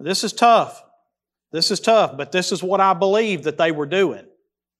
[0.00, 0.82] This is tough.
[1.52, 4.24] This is tough, but this is what I believe that they were doing.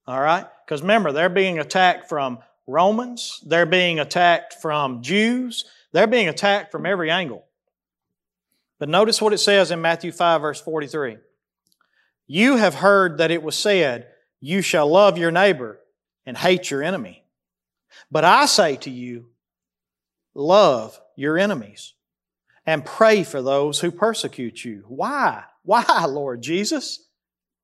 [0.06, 0.46] All right?
[0.64, 6.72] Because remember, they're being attacked from Romans, they're being attacked from Jews, they're being attacked
[6.72, 7.44] from every angle.
[8.80, 11.18] But notice what it says in Matthew 5, verse 43.
[12.26, 14.08] You have heard that it was said,
[14.40, 15.78] You shall love your neighbor
[16.24, 17.22] and hate your enemy.
[18.10, 19.26] But I say to you,
[20.34, 21.92] love your enemies
[22.64, 24.84] and pray for those who persecute you.
[24.88, 25.44] Why?
[25.62, 27.06] Why, Lord Jesus?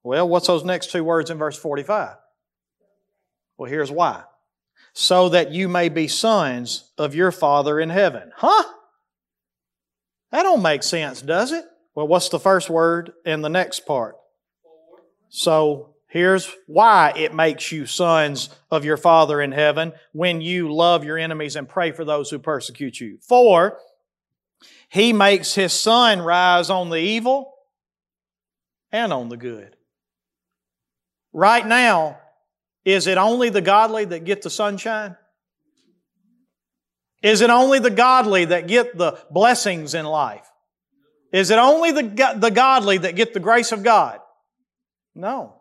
[0.03, 2.17] Well, what's those next two words in verse 45?
[3.57, 4.25] Well, here's why.
[4.93, 8.33] So that you may be sons of your Father in heaven.
[8.37, 8.65] Huh?
[10.33, 11.65] That don't make sense, does it?
[11.95, 14.17] Well, what's the first word in the next part?
[15.29, 21.05] So here's why it makes you sons of your Father in heaven when you love
[21.05, 23.19] your enemies and pray for those who persecute you.
[23.27, 23.79] For
[24.89, 27.55] he makes his sun rise on the evil
[28.93, 29.77] and on the good.
[31.33, 32.19] Right now,
[32.85, 35.17] is it only the godly that get the sunshine?
[37.23, 40.47] Is it only the godly that get the blessings in life?
[41.33, 44.21] Is it only the, the godly that get the grace of God?
[45.15, 45.55] No.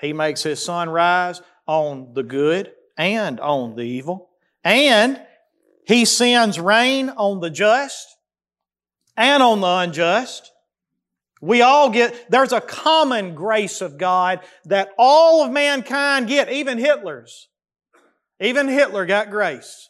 [0.00, 4.30] He makes his sun rise on the good and on the evil.
[4.62, 5.20] And
[5.86, 8.06] he sends rain on the just
[9.16, 10.52] and on the unjust.
[11.40, 16.78] We all get, there's a common grace of God that all of mankind get, even
[16.78, 17.48] Hitler's.
[18.40, 19.87] Even Hitler got grace.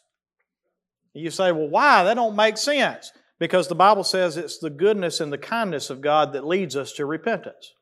[1.13, 2.03] You say, well, why?
[2.03, 3.11] That don't make sense.
[3.39, 6.93] Because the Bible says it's the goodness and the kindness of God that leads us
[6.93, 7.73] to repentance.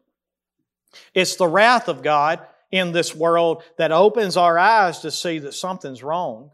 [1.14, 2.40] It's the wrath of God
[2.72, 6.52] in this world that opens our eyes to see that something's wrong.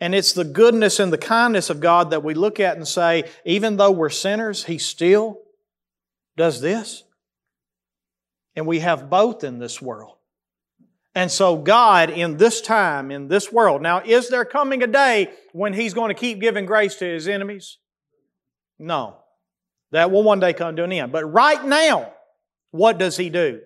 [0.00, 3.24] And it's the goodness and the kindness of God that we look at and say,
[3.44, 5.40] even though we're sinners, He still
[6.36, 7.04] does this.
[8.54, 10.17] And we have both in this world.
[11.18, 15.32] And so, God, in this time, in this world, now, is there coming a day
[15.50, 17.78] when He's going to keep giving grace to His enemies?
[18.78, 19.16] No.
[19.90, 21.10] That will one day come to an end.
[21.10, 22.12] But right now,
[22.70, 23.62] what does He do?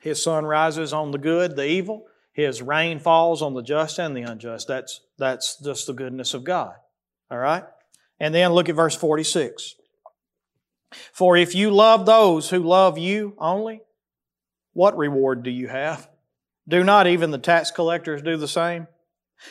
[0.00, 2.06] His sun rises on the good, the evil.
[2.32, 4.66] His rain falls on the just and the unjust.
[4.66, 6.74] That's, that's just the goodness of God.
[7.30, 7.62] All right?
[8.18, 9.76] And then look at verse 46.
[11.12, 13.82] For if you love those who love you only,
[14.72, 16.08] what reward do you have?
[16.68, 18.88] Do not even the tax collectors do the same?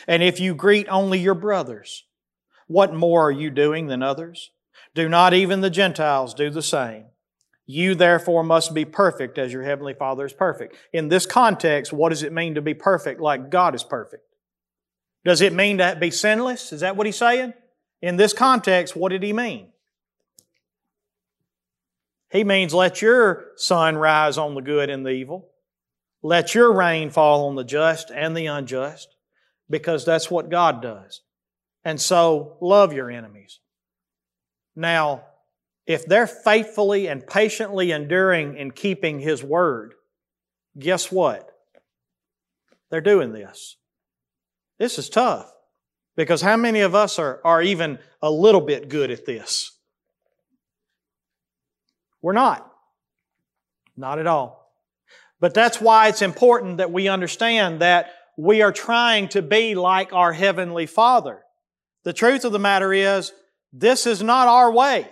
[0.06, 2.04] And if you greet only your brothers,
[2.66, 4.50] what more are you doing than others?
[4.94, 7.06] Do not even the Gentiles do the same?
[7.66, 10.76] You therefore must be perfect as your heavenly Father is perfect.
[10.92, 14.22] In this context, what does it mean to be perfect like God is perfect?
[15.24, 16.72] Does it mean to be sinless?
[16.72, 17.54] Is that what he's saying?
[18.00, 19.68] In this context, what did he mean?
[22.30, 25.48] He means let your sun rise on the good and the evil.
[26.26, 29.14] Let your rain fall on the just and the unjust,
[29.70, 31.20] because that's what God does.
[31.84, 33.60] And so, love your enemies.
[34.74, 35.22] Now,
[35.86, 39.94] if they're faithfully and patiently enduring in keeping His Word,
[40.76, 41.48] guess what?
[42.90, 43.76] They're doing this.
[44.80, 45.48] This is tough
[46.16, 49.70] because how many of us are, are even a little bit good at this?
[52.20, 52.68] We're not.
[53.96, 54.65] Not at all.
[55.40, 60.12] But that's why it's important that we understand that we are trying to be like
[60.12, 61.42] our Heavenly Father.
[62.04, 63.32] The truth of the matter is,
[63.72, 65.08] this is not our way.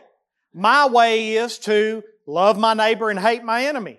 [0.52, 3.98] My way is to love my neighbor and hate my enemy.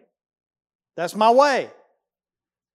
[0.95, 1.69] That's my way.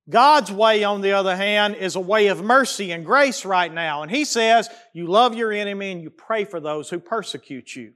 [0.09, 4.03] God's way, on the other hand, is a way of mercy and grace right now.
[4.03, 7.93] And He says, you love your enemy and you pray for those who persecute you.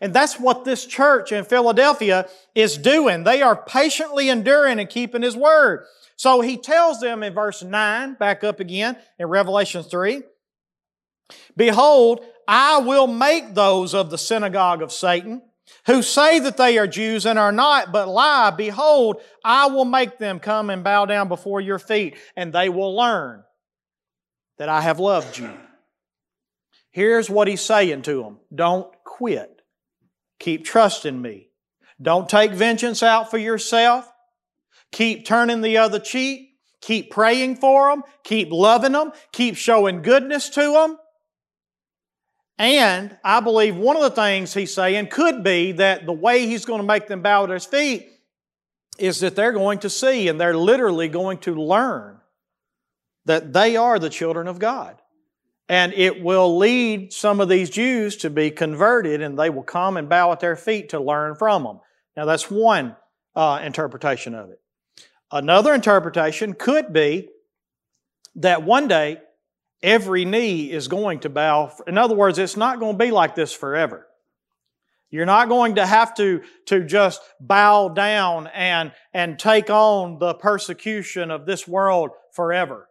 [0.00, 3.24] And that's what this church in Philadelphia is doing.
[3.24, 5.84] They are patiently enduring and keeping His word.
[6.16, 10.22] So he tells them in verse 9, back up again in Revelation 3,
[11.56, 15.42] Behold, I will make those of the synagogue of Satan
[15.86, 18.50] who say that they are Jews and are not, but lie.
[18.50, 22.96] Behold, I will make them come and bow down before your feet, and they will
[22.96, 23.44] learn
[24.56, 25.50] that I have loved you.
[26.90, 29.57] Here's what he's saying to them Don't quit.
[30.38, 31.48] Keep trusting me.
[32.00, 34.10] Don't take vengeance out for yourself.
[34.92, 36.50] Keep turning the other cheek.
[36.80, 38.04] Keep praying for them.
[38.22, 39.12] Keep loving them.
[39.32, 40.98] Keep showing goodness to them.
[42.58, 46.64] And I believe one of the things he's saying could be that the way he's
[46.64, 48.08] going to make them bow at his feet
[48.98, 52.18] is that they're going to see and they're literally going to learn
[53.26, 55.00] that they are the children of God.
[55.68, 59.96] And it will lead some of these Jews to be converted and they will come
[59.96, 61.80] and bow at their feet to learn from them.
[62.16, 62.96] Now, that's one
[63.36, 64.60] uh, interpretation of it.
[65.30, 67.28] Another interpretation could be
[68.36, 69.18] that one day
[69.82, 71.72] every knee is going to bow.
[71.86, 74.06] In other words, it's not going to be like this forever.
[75.10, 80.34] You're not going to have to, to just bow down and, and take on the
[80.34, 82.87] persecution of this world forever.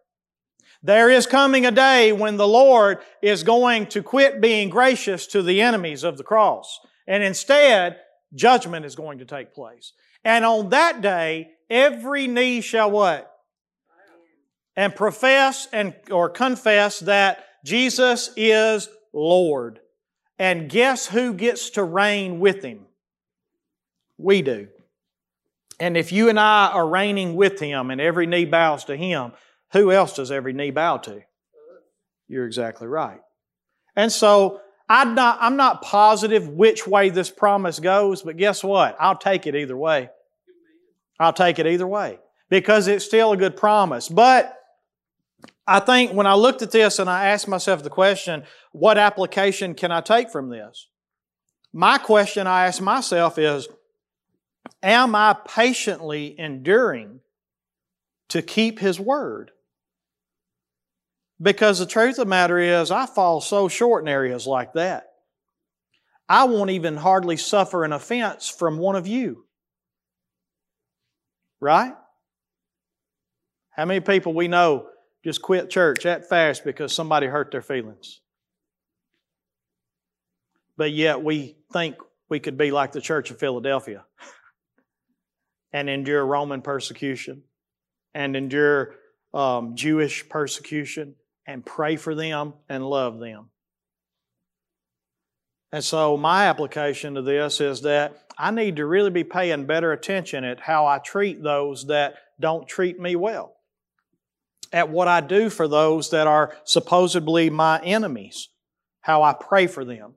[0.82, 5.42] There is coming a day when the Lord is going to quit being gracious to
[5.42, 6.78] the enemies of the cross.
[7.06, 7.98] And instead,
[8.34, 9.92] judgment is going to take place.
[10.24, 13.34] And on that day, every knee shall what?
[14.78, 19.80] and profess and or confess that Jesus is Lord.
[20.38, 22.86] And guess who gets to reign with him?
[24.18, 24.68] We do.
[25.80, 29.32] And if you and I are reigning with him and every knee bows to him,
[29.72, 31.22] who else does every knee bow to?
[32.28, 33.20] You're exactly right.
[33.96, 38.96] And so I'm not, I'm not positive which way this promise goes, but guess what?
[39.00, 40.10] I'll take it either way.
[41.20, 44.08] I'll take it either way because it's still a good promise.
[44.08, 44.54] But
[45.66, 49.74] I think when I looked at this and I asked myself the question, what application
[49.74, 50.88] can I take from this?
[51.72, 53.68] My question I ask myself is,
[54.82, 57.20] am I patiently enduring
[58.28, 59.50] to keep His Word?
[61.40, 65.04] Because the truth of the matter is, I fall so short in areas like that.
[66.28, 69.44] I won't even hardly suffer an offense from one of you.
[71.60, 71.94] Right?
[73.70, 74.88] How many people we know
[75.24, 78.20] just quit church that fast because somebody hurt their feelings.
[80.76, 81.96] But yet we think
[82.28, 84.04] we could be like the church of Philadelphia
[85.72, 87.42] and endure Roman persecution
[88.14, 88.94] and endure
[89.34, 91.14] um, Jewish persecution
[91.48, 93.50] and pray for them and love them.
[95.72, 99.90] And so, my application to this is that I need to really be paying better
[99.92, 103.56] attention at how I treat those that don't treat me well
[104.72, 108.48] at what I do for those that are supposedly my enemies,
[109.00, 110.14] how I pray for them,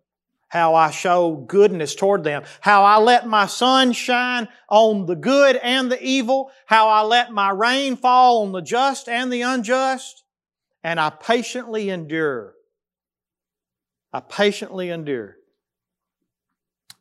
[0.49, 5.55] how I show goodness toward them, how I let my sun shine on the good
[5.57, 10.23] and the evil, how I let my rain fall on the just and the unjust,
[10.83, 12.53] and I patiently endure.
[14.13, 15.37] I patiently endure.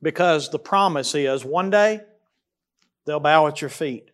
[0.02, 2.00] Because the promise is one day
[3.04, 4.10] they'll bow at your feet.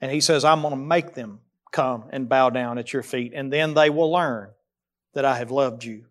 [0.00, 1.40] And He says, I'm going to make them
[1.72, 4.50] come and bow down at your feet, and then they will learn
[5.14, 6.04] that I have loved you.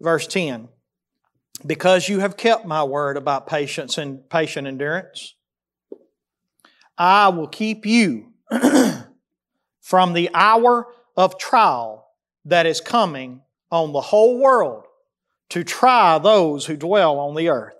[0.00, 0.68] Verse 10
[1.66, 5.34] Because you have kept my word about patience and patient endurance,
[6.96, 8.32] I will keep you
[9.80, 10.86] from the hour
[11.16, 12.08] of trial
[12.44, 13.40] that is coming
[13.70, 14.84] on the whole world
[15.50, 17.74] to try those who dwell on the earth.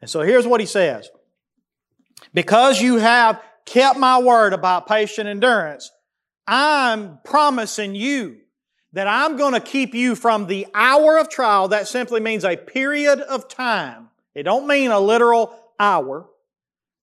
[0.00, 1.10] And so here's what he says
[2.34, 5.90] Because you have kept my word about patient endurance,
[6.46, 8.38] I'm promising you
[8.92, 11.68] that I'm going to keep you from the hour of trial.
[11.68, 14.08] That simply means a period of time.
[14.34, 16.28] It don't mean a literal hour,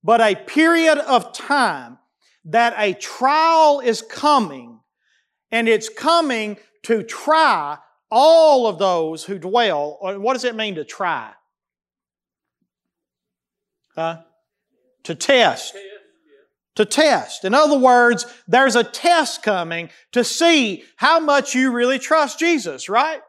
[0.03, 1.97] but a period of time
[2.45, 4.76] that a trial is coming
[5.51, 7.77] and it's coming to try
[8.09, 9.97] all of those who dwell.
[10.01, 11.31] What does it mean to try?
[13.95, 14.21] Huh?
[15.03, 15.75] To test
[16.77, 17.43] to test.
[17.43, 22.87] In other words, there's a test coming to see how much you really trust Jesus,
[22.87, 23.19] right?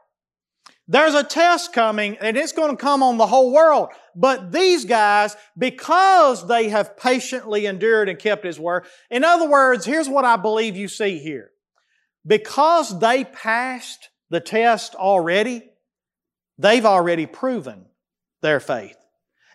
[0.87, 3.89] There's a test coming and it's going to come on the whole world.
[4.15, 9.87] But these guys, because they have patiently endured and kept His word, in other words,
[9.87, 11.51] here's what I believe you see here.
[12.29, 15.69] Because they passed the test already,
[16.59, 17.87] they've already proven
[18.43, 18.97] their faith.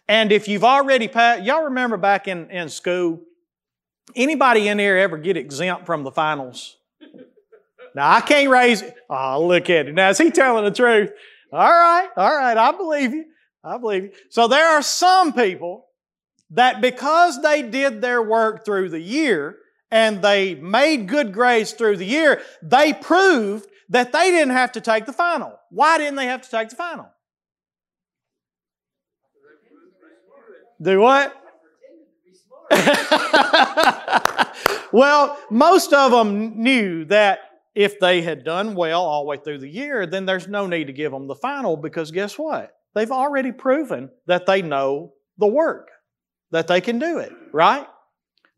[0.09, 3.21] And if you've already passed, y'all remember back in, in school,
[4.15, 6.77] Anybody in here ever get exempt from the finals?
[7.95, 8.95] Now I can't raise it.
[9.09, 9.93] Oh, look at it.
[9.93, 11.11] Now is he telling the truth?
[11.51, 13.25] All right, all right, I believe you.
[13.63, 14.11] I believe you.
[14.29, 15.85] So there are some people
[16.51, 19.57] that because they did their work through the year
[19.93, 24.81] and they made good grades through the year, they proved that they didn't have to
[24.81, 25.53] take the final.
[25.69, 27.05] Why didn't they have to take the final?
[30.81, 31.39] Do what?
[34.91, 37.41] well, most of them knew that
[37.75, 40.87] if they had done well all the way through the year, then there's no need
[40.87, 42.73] to give them the final because guess what?
[42.95, 45.89] They've already proven that they know the work,
[46.49, 47.85] that they can do it, right?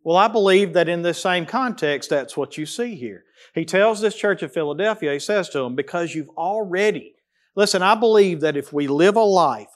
[0.05, 3.23] Well, I believe that in this same context, that's what you see here.
[3.55, 7.15] He tells this church of Philadelphia, he says to them, because you've already,
[7.55, 9.71] listen, I believe that if we live a life,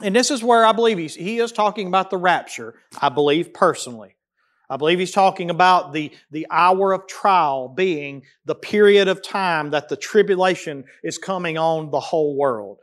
[0.00, 3.52] and this is where I believe he's, he is talking about the rapture, I believe
[3.52, 4.14] personally.
[4.70, 9.70] I believe he's talking about the, the hour of trial being the period of time
[9.70, 12.78] that the tribulation is coming on the whole world.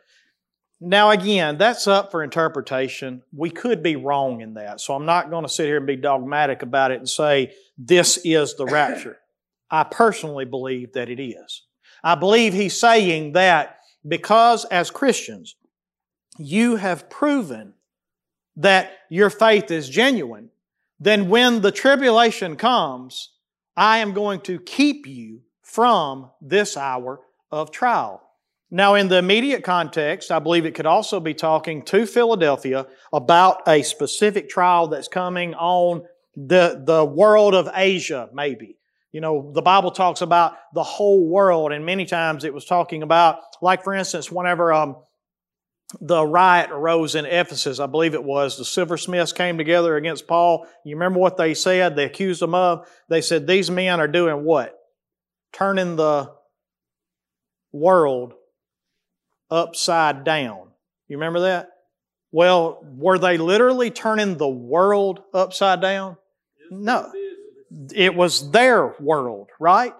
[0.81, 3.21] Now, again, that's up for interpretation.
[3.33, 4.79] We could be wrong in that.
[4.79, 8.19] So I'm not going to sit here and be dogmatic about it and say this
[8.23, 9.17] is the rapture.
[9.71, 11.63] I personally believe that it is.
[12.03, 15.55] I believe he's saying that because as Christians,
[16.37, 17.73] you have proven
[18.55, 20.49] that your faith is genuine,
[20.99, 23.31] then when the tribulation comes,
[23.75, 27.21] I am going to keep you from this hour
[27.51, 28.28] of trial.
[28.71, 33.67] Now, in the immediate context, I believe it could also be talking to Philadelphia about
[33.67, 36.03] a specific trial that's coming on
[36.35, 38.77] the, the world of Asia, maybe.
[39.11, 43.01] You know, the Bible talks about the whole world, and many times it was talking
[43.01, 44.97] about, like for instance, whenever um,
[45.99, 50.67] the riot arose in Ephesus, I believe it was, the silversmiths came together against Paul.
[50.85, 51.95] You remember what they said?
[51.95, 52.87] They accused him of?
[53.09, 54.75] They said, These men are doing what?
[55.53, 56.31] Turning the
[57.71, 58.35] world
[59.49, 60.69] upside down.
[61.07, 61.69] You remember that?
[62.31, 66.17] Well, were they literally turning the world upside down?
[66.69, 67.11] No.
[67.93, 69.93] It was their world, right?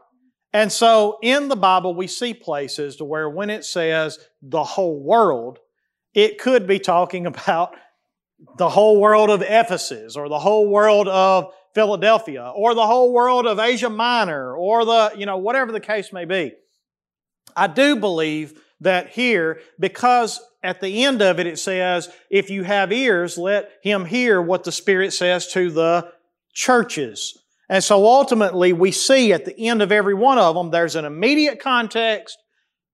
[0.54, 5.00] And so in the Bible, we see places to where when it says the whole
[5.00, 5.60] world,
[6.14, 7.76] it could be talking about
[8.58, 13.46] the whole world of Ephesus or the whole world of Philadelphia or the whole world
[13.46, 16.54] of Asia Minor or the, you know, whatever the case may be.
[17.56, 22.64] I do believe that here, because at the end of it, it says, if you
[22.64, 26.12] have ears, let him hear what the Spirit says to the
[26.54, 27.38] churches.
[27.70, 31.06] And so ultimately, we see at the end of every one of them, there's an
[31.06, 32.38] immediate context,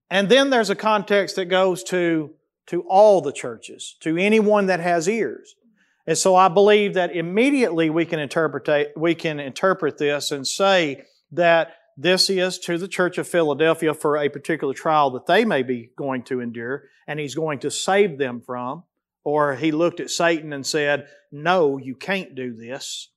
[0.10, 2.32] and then there's a context that goes to,
[2.68, 5.56] to all the churches, to anyone that has ears.
[6.06, 11.04] And so I believe that immediately we can interpret, we can interpret this and say
[11.32, 15.64] that this is to the church of Philadelphia for a particular trial that they may
[15.64, 18.84] be going to endure, and he's going to save them from.
[19.24, 23.10] Or he looked at Satan and said, No, you can't do this.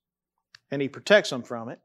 [0.70, 1.80] And he protects them from it.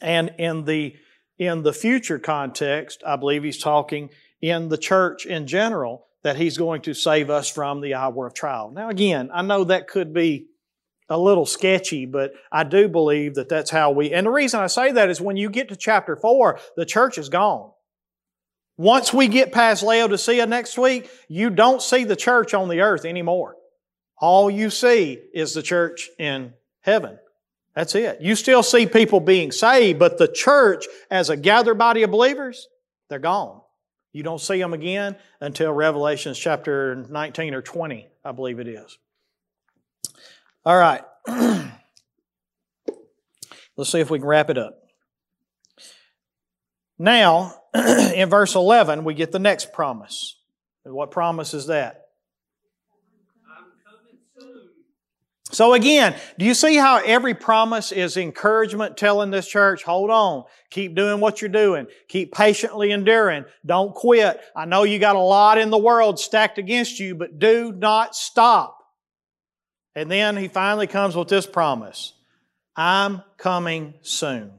[0.00, 0.94] And in the,
[1.38, 6.58] in the future context, I believe he's talking in the church in general that he's
[6.58, 8.70] going to save us from the hour of trial.
[8.70, 10.48] Now, again, I know that could be
[11.08, 14.68] a little sketchy, but I do believe that that's how we, and the reason I
[14.68, 17.70] say that is when you get to chapter 4, the church is gone.
[18.76, 23.04] Once we get past Laodicea next week, you don't see the church on the earth
[23.04, 23.54] anymore.
[24.18, 27.18] All you see is the church in heaven.
[27.74, 28.20] That's it.
[28.20, 32.68] You still see people being saved, but the church as a gathered body of believers,
[33.10, 33.60] they're gone.
[34.12, 38.96] You don't see them again until Revelations chapter 19 or 20, I believe it is.
[40.64, 41.02] All right.
[43.76, 44.78] Let's see if we can wrap it up.
[46.98, 50.36] Now, in verse 11, we get the next promise.
[50.84, 52.02] What promise is that?
[55.50, 60.44] So again, do you see how every promise is encouragement telling this church, hold on,
[60.70, 64.40] keep doing what you're doing, keep patiently enduring, don't quit.
[64.56, 68.16] I know you got a lot in the world stacked against you, but do not
[68.16, 68.83] stop.
[69.94, 72.12] And then he finally comes with this promise
[72.76, 74.52] I'm coming soon.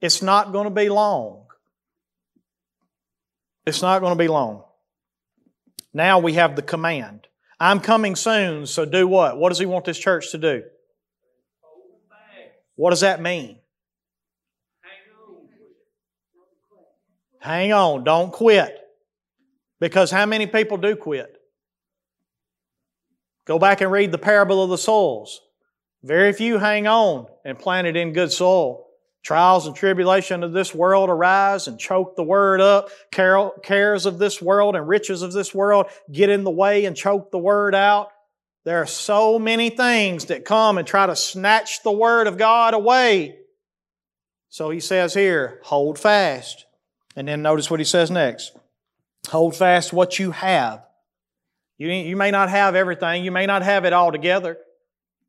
[0.00, 1.46] It's not going to be long.
[3.66, 4.64] It's not going to be long.
[5.92, 7.28] Now we have the command
[7.60, 9.36] I'm coming soon, so do what?
[9.36, 10.62] What does he want this church to do?
[12.76, 13.58] What does that mean?
[17.40, 18.76] Hang on, don't quit.
[19.80, 21.37] Because how many people do quit?
[23.48, 25.40] Go back and read the parable of the soils.
[26.04, 28.84] Very few hang on and plant it in good soil.
[29.24, 32.90] Trials and tribulation of this world arise and choke the word up.
[33.10, 37.30] Cares of this world and riches of this world get in the way and choke
[37.30, 38.10] the word out.
[38.64, 42.74] There are so many things that come and try to snatch the word of God
[42.74, 43.38] away.
[44.50, 46.66] So he says here, hold fast.
[47.16, 48.52] And then notice what he says next.
[49.30, 50.84] Hold fast what you have.
[51.78, 53.24] You, you may not have everything.
[53.24, 54.58] You may not have it all together.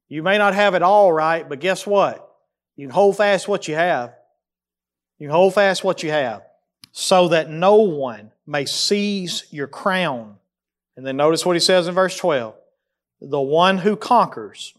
[0.07, 2.25] You may not have it all right, but guess what?
[2.75, 4.15] You can hold fast what you have.
[5.19, 6.41] You can hold fast what you have
[6.91, 10.37] so that no one may seize your crown.
[10.97, 12.55] And then notice what he says in verse 12
[13.21, 14.73] The one who conquers,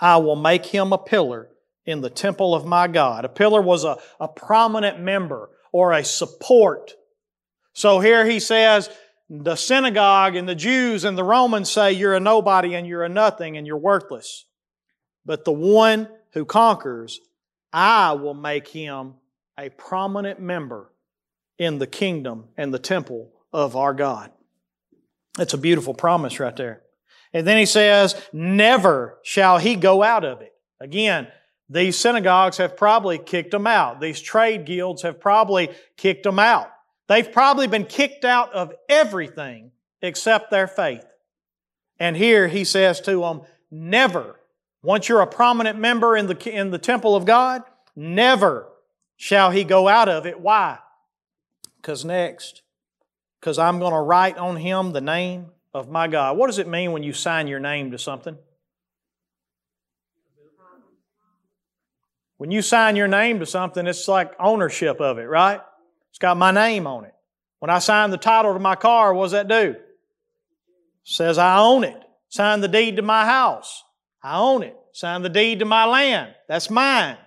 [0.00, 1.48] I will make him a pillar
[1.84, 3.24] in the temple of my God.
[3.24, 6.94] A pillar was a, a prominent member or a support.
[7.72, 8.90] So here he says,
[9.28, 13.08] the synagogue and the Jews and the Romans say you're a nobody and you're a
[13.08, 14.46] nothing and you're worthless.
[15.24, 17.20] But the one who conquers,
[17.72, 19.14] I will make him
[19.58, 20.92] a prominent member
[21.58, 24.30] in the kingdom and the temple of our God.
[25.38, 26.82] It's a beautiful promise right there.
[27.32, 30.52] And then he says, Never shall he go out of it.
[30.80, 31.28] Again,
[31.68, 34.00] these synagogues have probably kicked him out.
[34.00, 36.70] These trade guilds have probably kicked him out.
[37.08, 39.70] They've probably been kicked out of everything
[40.02, 41.06] except their faith.
[41.98, 44.40] And here he says to them, never,
[44.82, 47.62] once you're a prominent member in the, in the temple of God,
[47.94, 48.68] never
[49.16, 50.40] shall he go out of it.
[50.40, 50.78] Why?
[51.76, 52.62] Because next,
[53.40, 56.36] because I'm going to write on him the name of my God.
[56.36, 58.36] What does it mean when you sign your name to something?
[62.38, 65.60] When you sign your name to something, it's like ownership of it, right?
[66.16, 67.14] It's got my name on it.
[67.58, 69.76] When I signed the title to my car, what does that do?
[71.04, 72.02] says I own it.
[72.30, 73.84] Sign the deed to my house.
[74.22, 74.74] I own it.
[74.92, 76.34] Sign the deed to my land.
[76.48, 77.18] That's mine.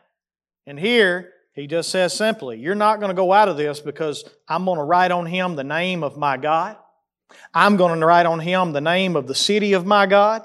[0.66, 4.28] And here, he just says simply, You're not going to go out of this because
[4.48, 6.76] I'm going to write on him the name of my God.
[7.54, 10.44] I'm going to write on him the name of the city of my God.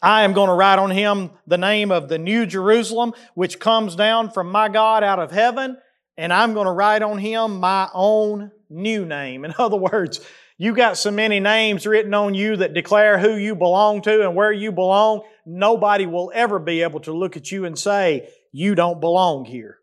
[0.00, 3.96] I am going to write on him the name of the New Jerusalem, which comes
[3.96, 5.76] down from my God out of heaven
[6.16, 9.44] and I'm going to write on him my own new name.
[9.44, 10.20] In other words,
[10.58, 14.36] you got so many names written on you that declare who you belong to and
[14.36, 15.22] where you belong.
[15.44, 19.78] Nobody will ever be able to look at you and say, you don't belong here.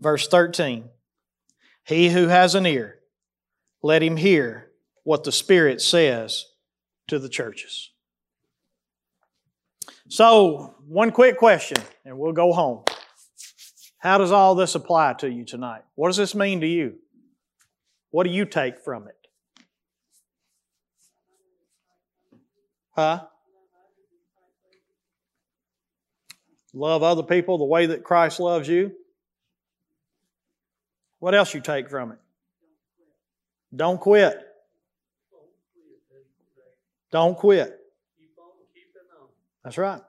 [0.00, 0.88] Verse 13
[1.84, 3.00] He who has an ear,
[3.82, 4.70] let him hear
[5.02, 6.46] what the Spirit says
[7.08, 7.90] to the churches.
[10.08, 12.84] So, one quick question, and we'll go home.
[13.98, 15.82] How does all this apply to you tonight?
[15.96, 16.94] What does this mean to you?
[18.10, 19.14] What do you take from it?
[22.92, 23.26] Huh?
[26.72, 28.92] Love other people the way that Christ loves you.
[31.18, 32.18] What else you take from it?
[33.76, 34.38] Don't quit.
[37.10, 37.77] Don't quit.
[39.68, 40.00] That's right.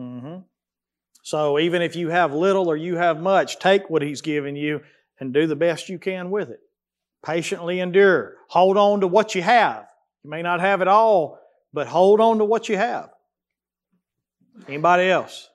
[0.00, 0.38] Mm-hmm.
[1.22, 4.80] So even if you have little or you have much, take what He's given you
[5.20, 6.58] and do the best you can with it.
[7.24, 8.34] Patiently endure.
[8.48, 9.86] Hold on to what you have.
[10.24, 11.38] You may not have it all,
[11.72, 13.10] but hold on to what you have.
[14.66, 15.48] Anybody else?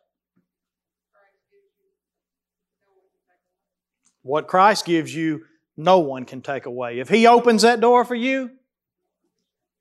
[4.21, 5.41] What Christ gives you,
[5.77, 6.99] no one can take away.
[6.99, 8.51] If He opens that door for you,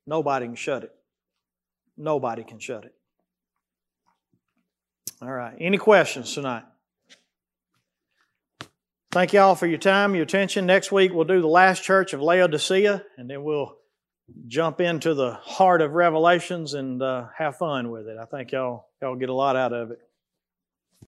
[0.05, 0.93] nobody can shut it.
[1.97, 2.95] Nobody can shut it.
[5.21, 5.55] All right.
[5.59, 6.63] Any questions tonight?
[9.11, 10.65] Thank you all for your time, your attention.
[10.65, 13.75] Next week we'll do the last church of Laodicea, and then we'll
[14.47, 18.17] jump into the heart of Revelations and uh, have fun with it.
[18.17, 19.99] I think y'all y'all get a lot out of it.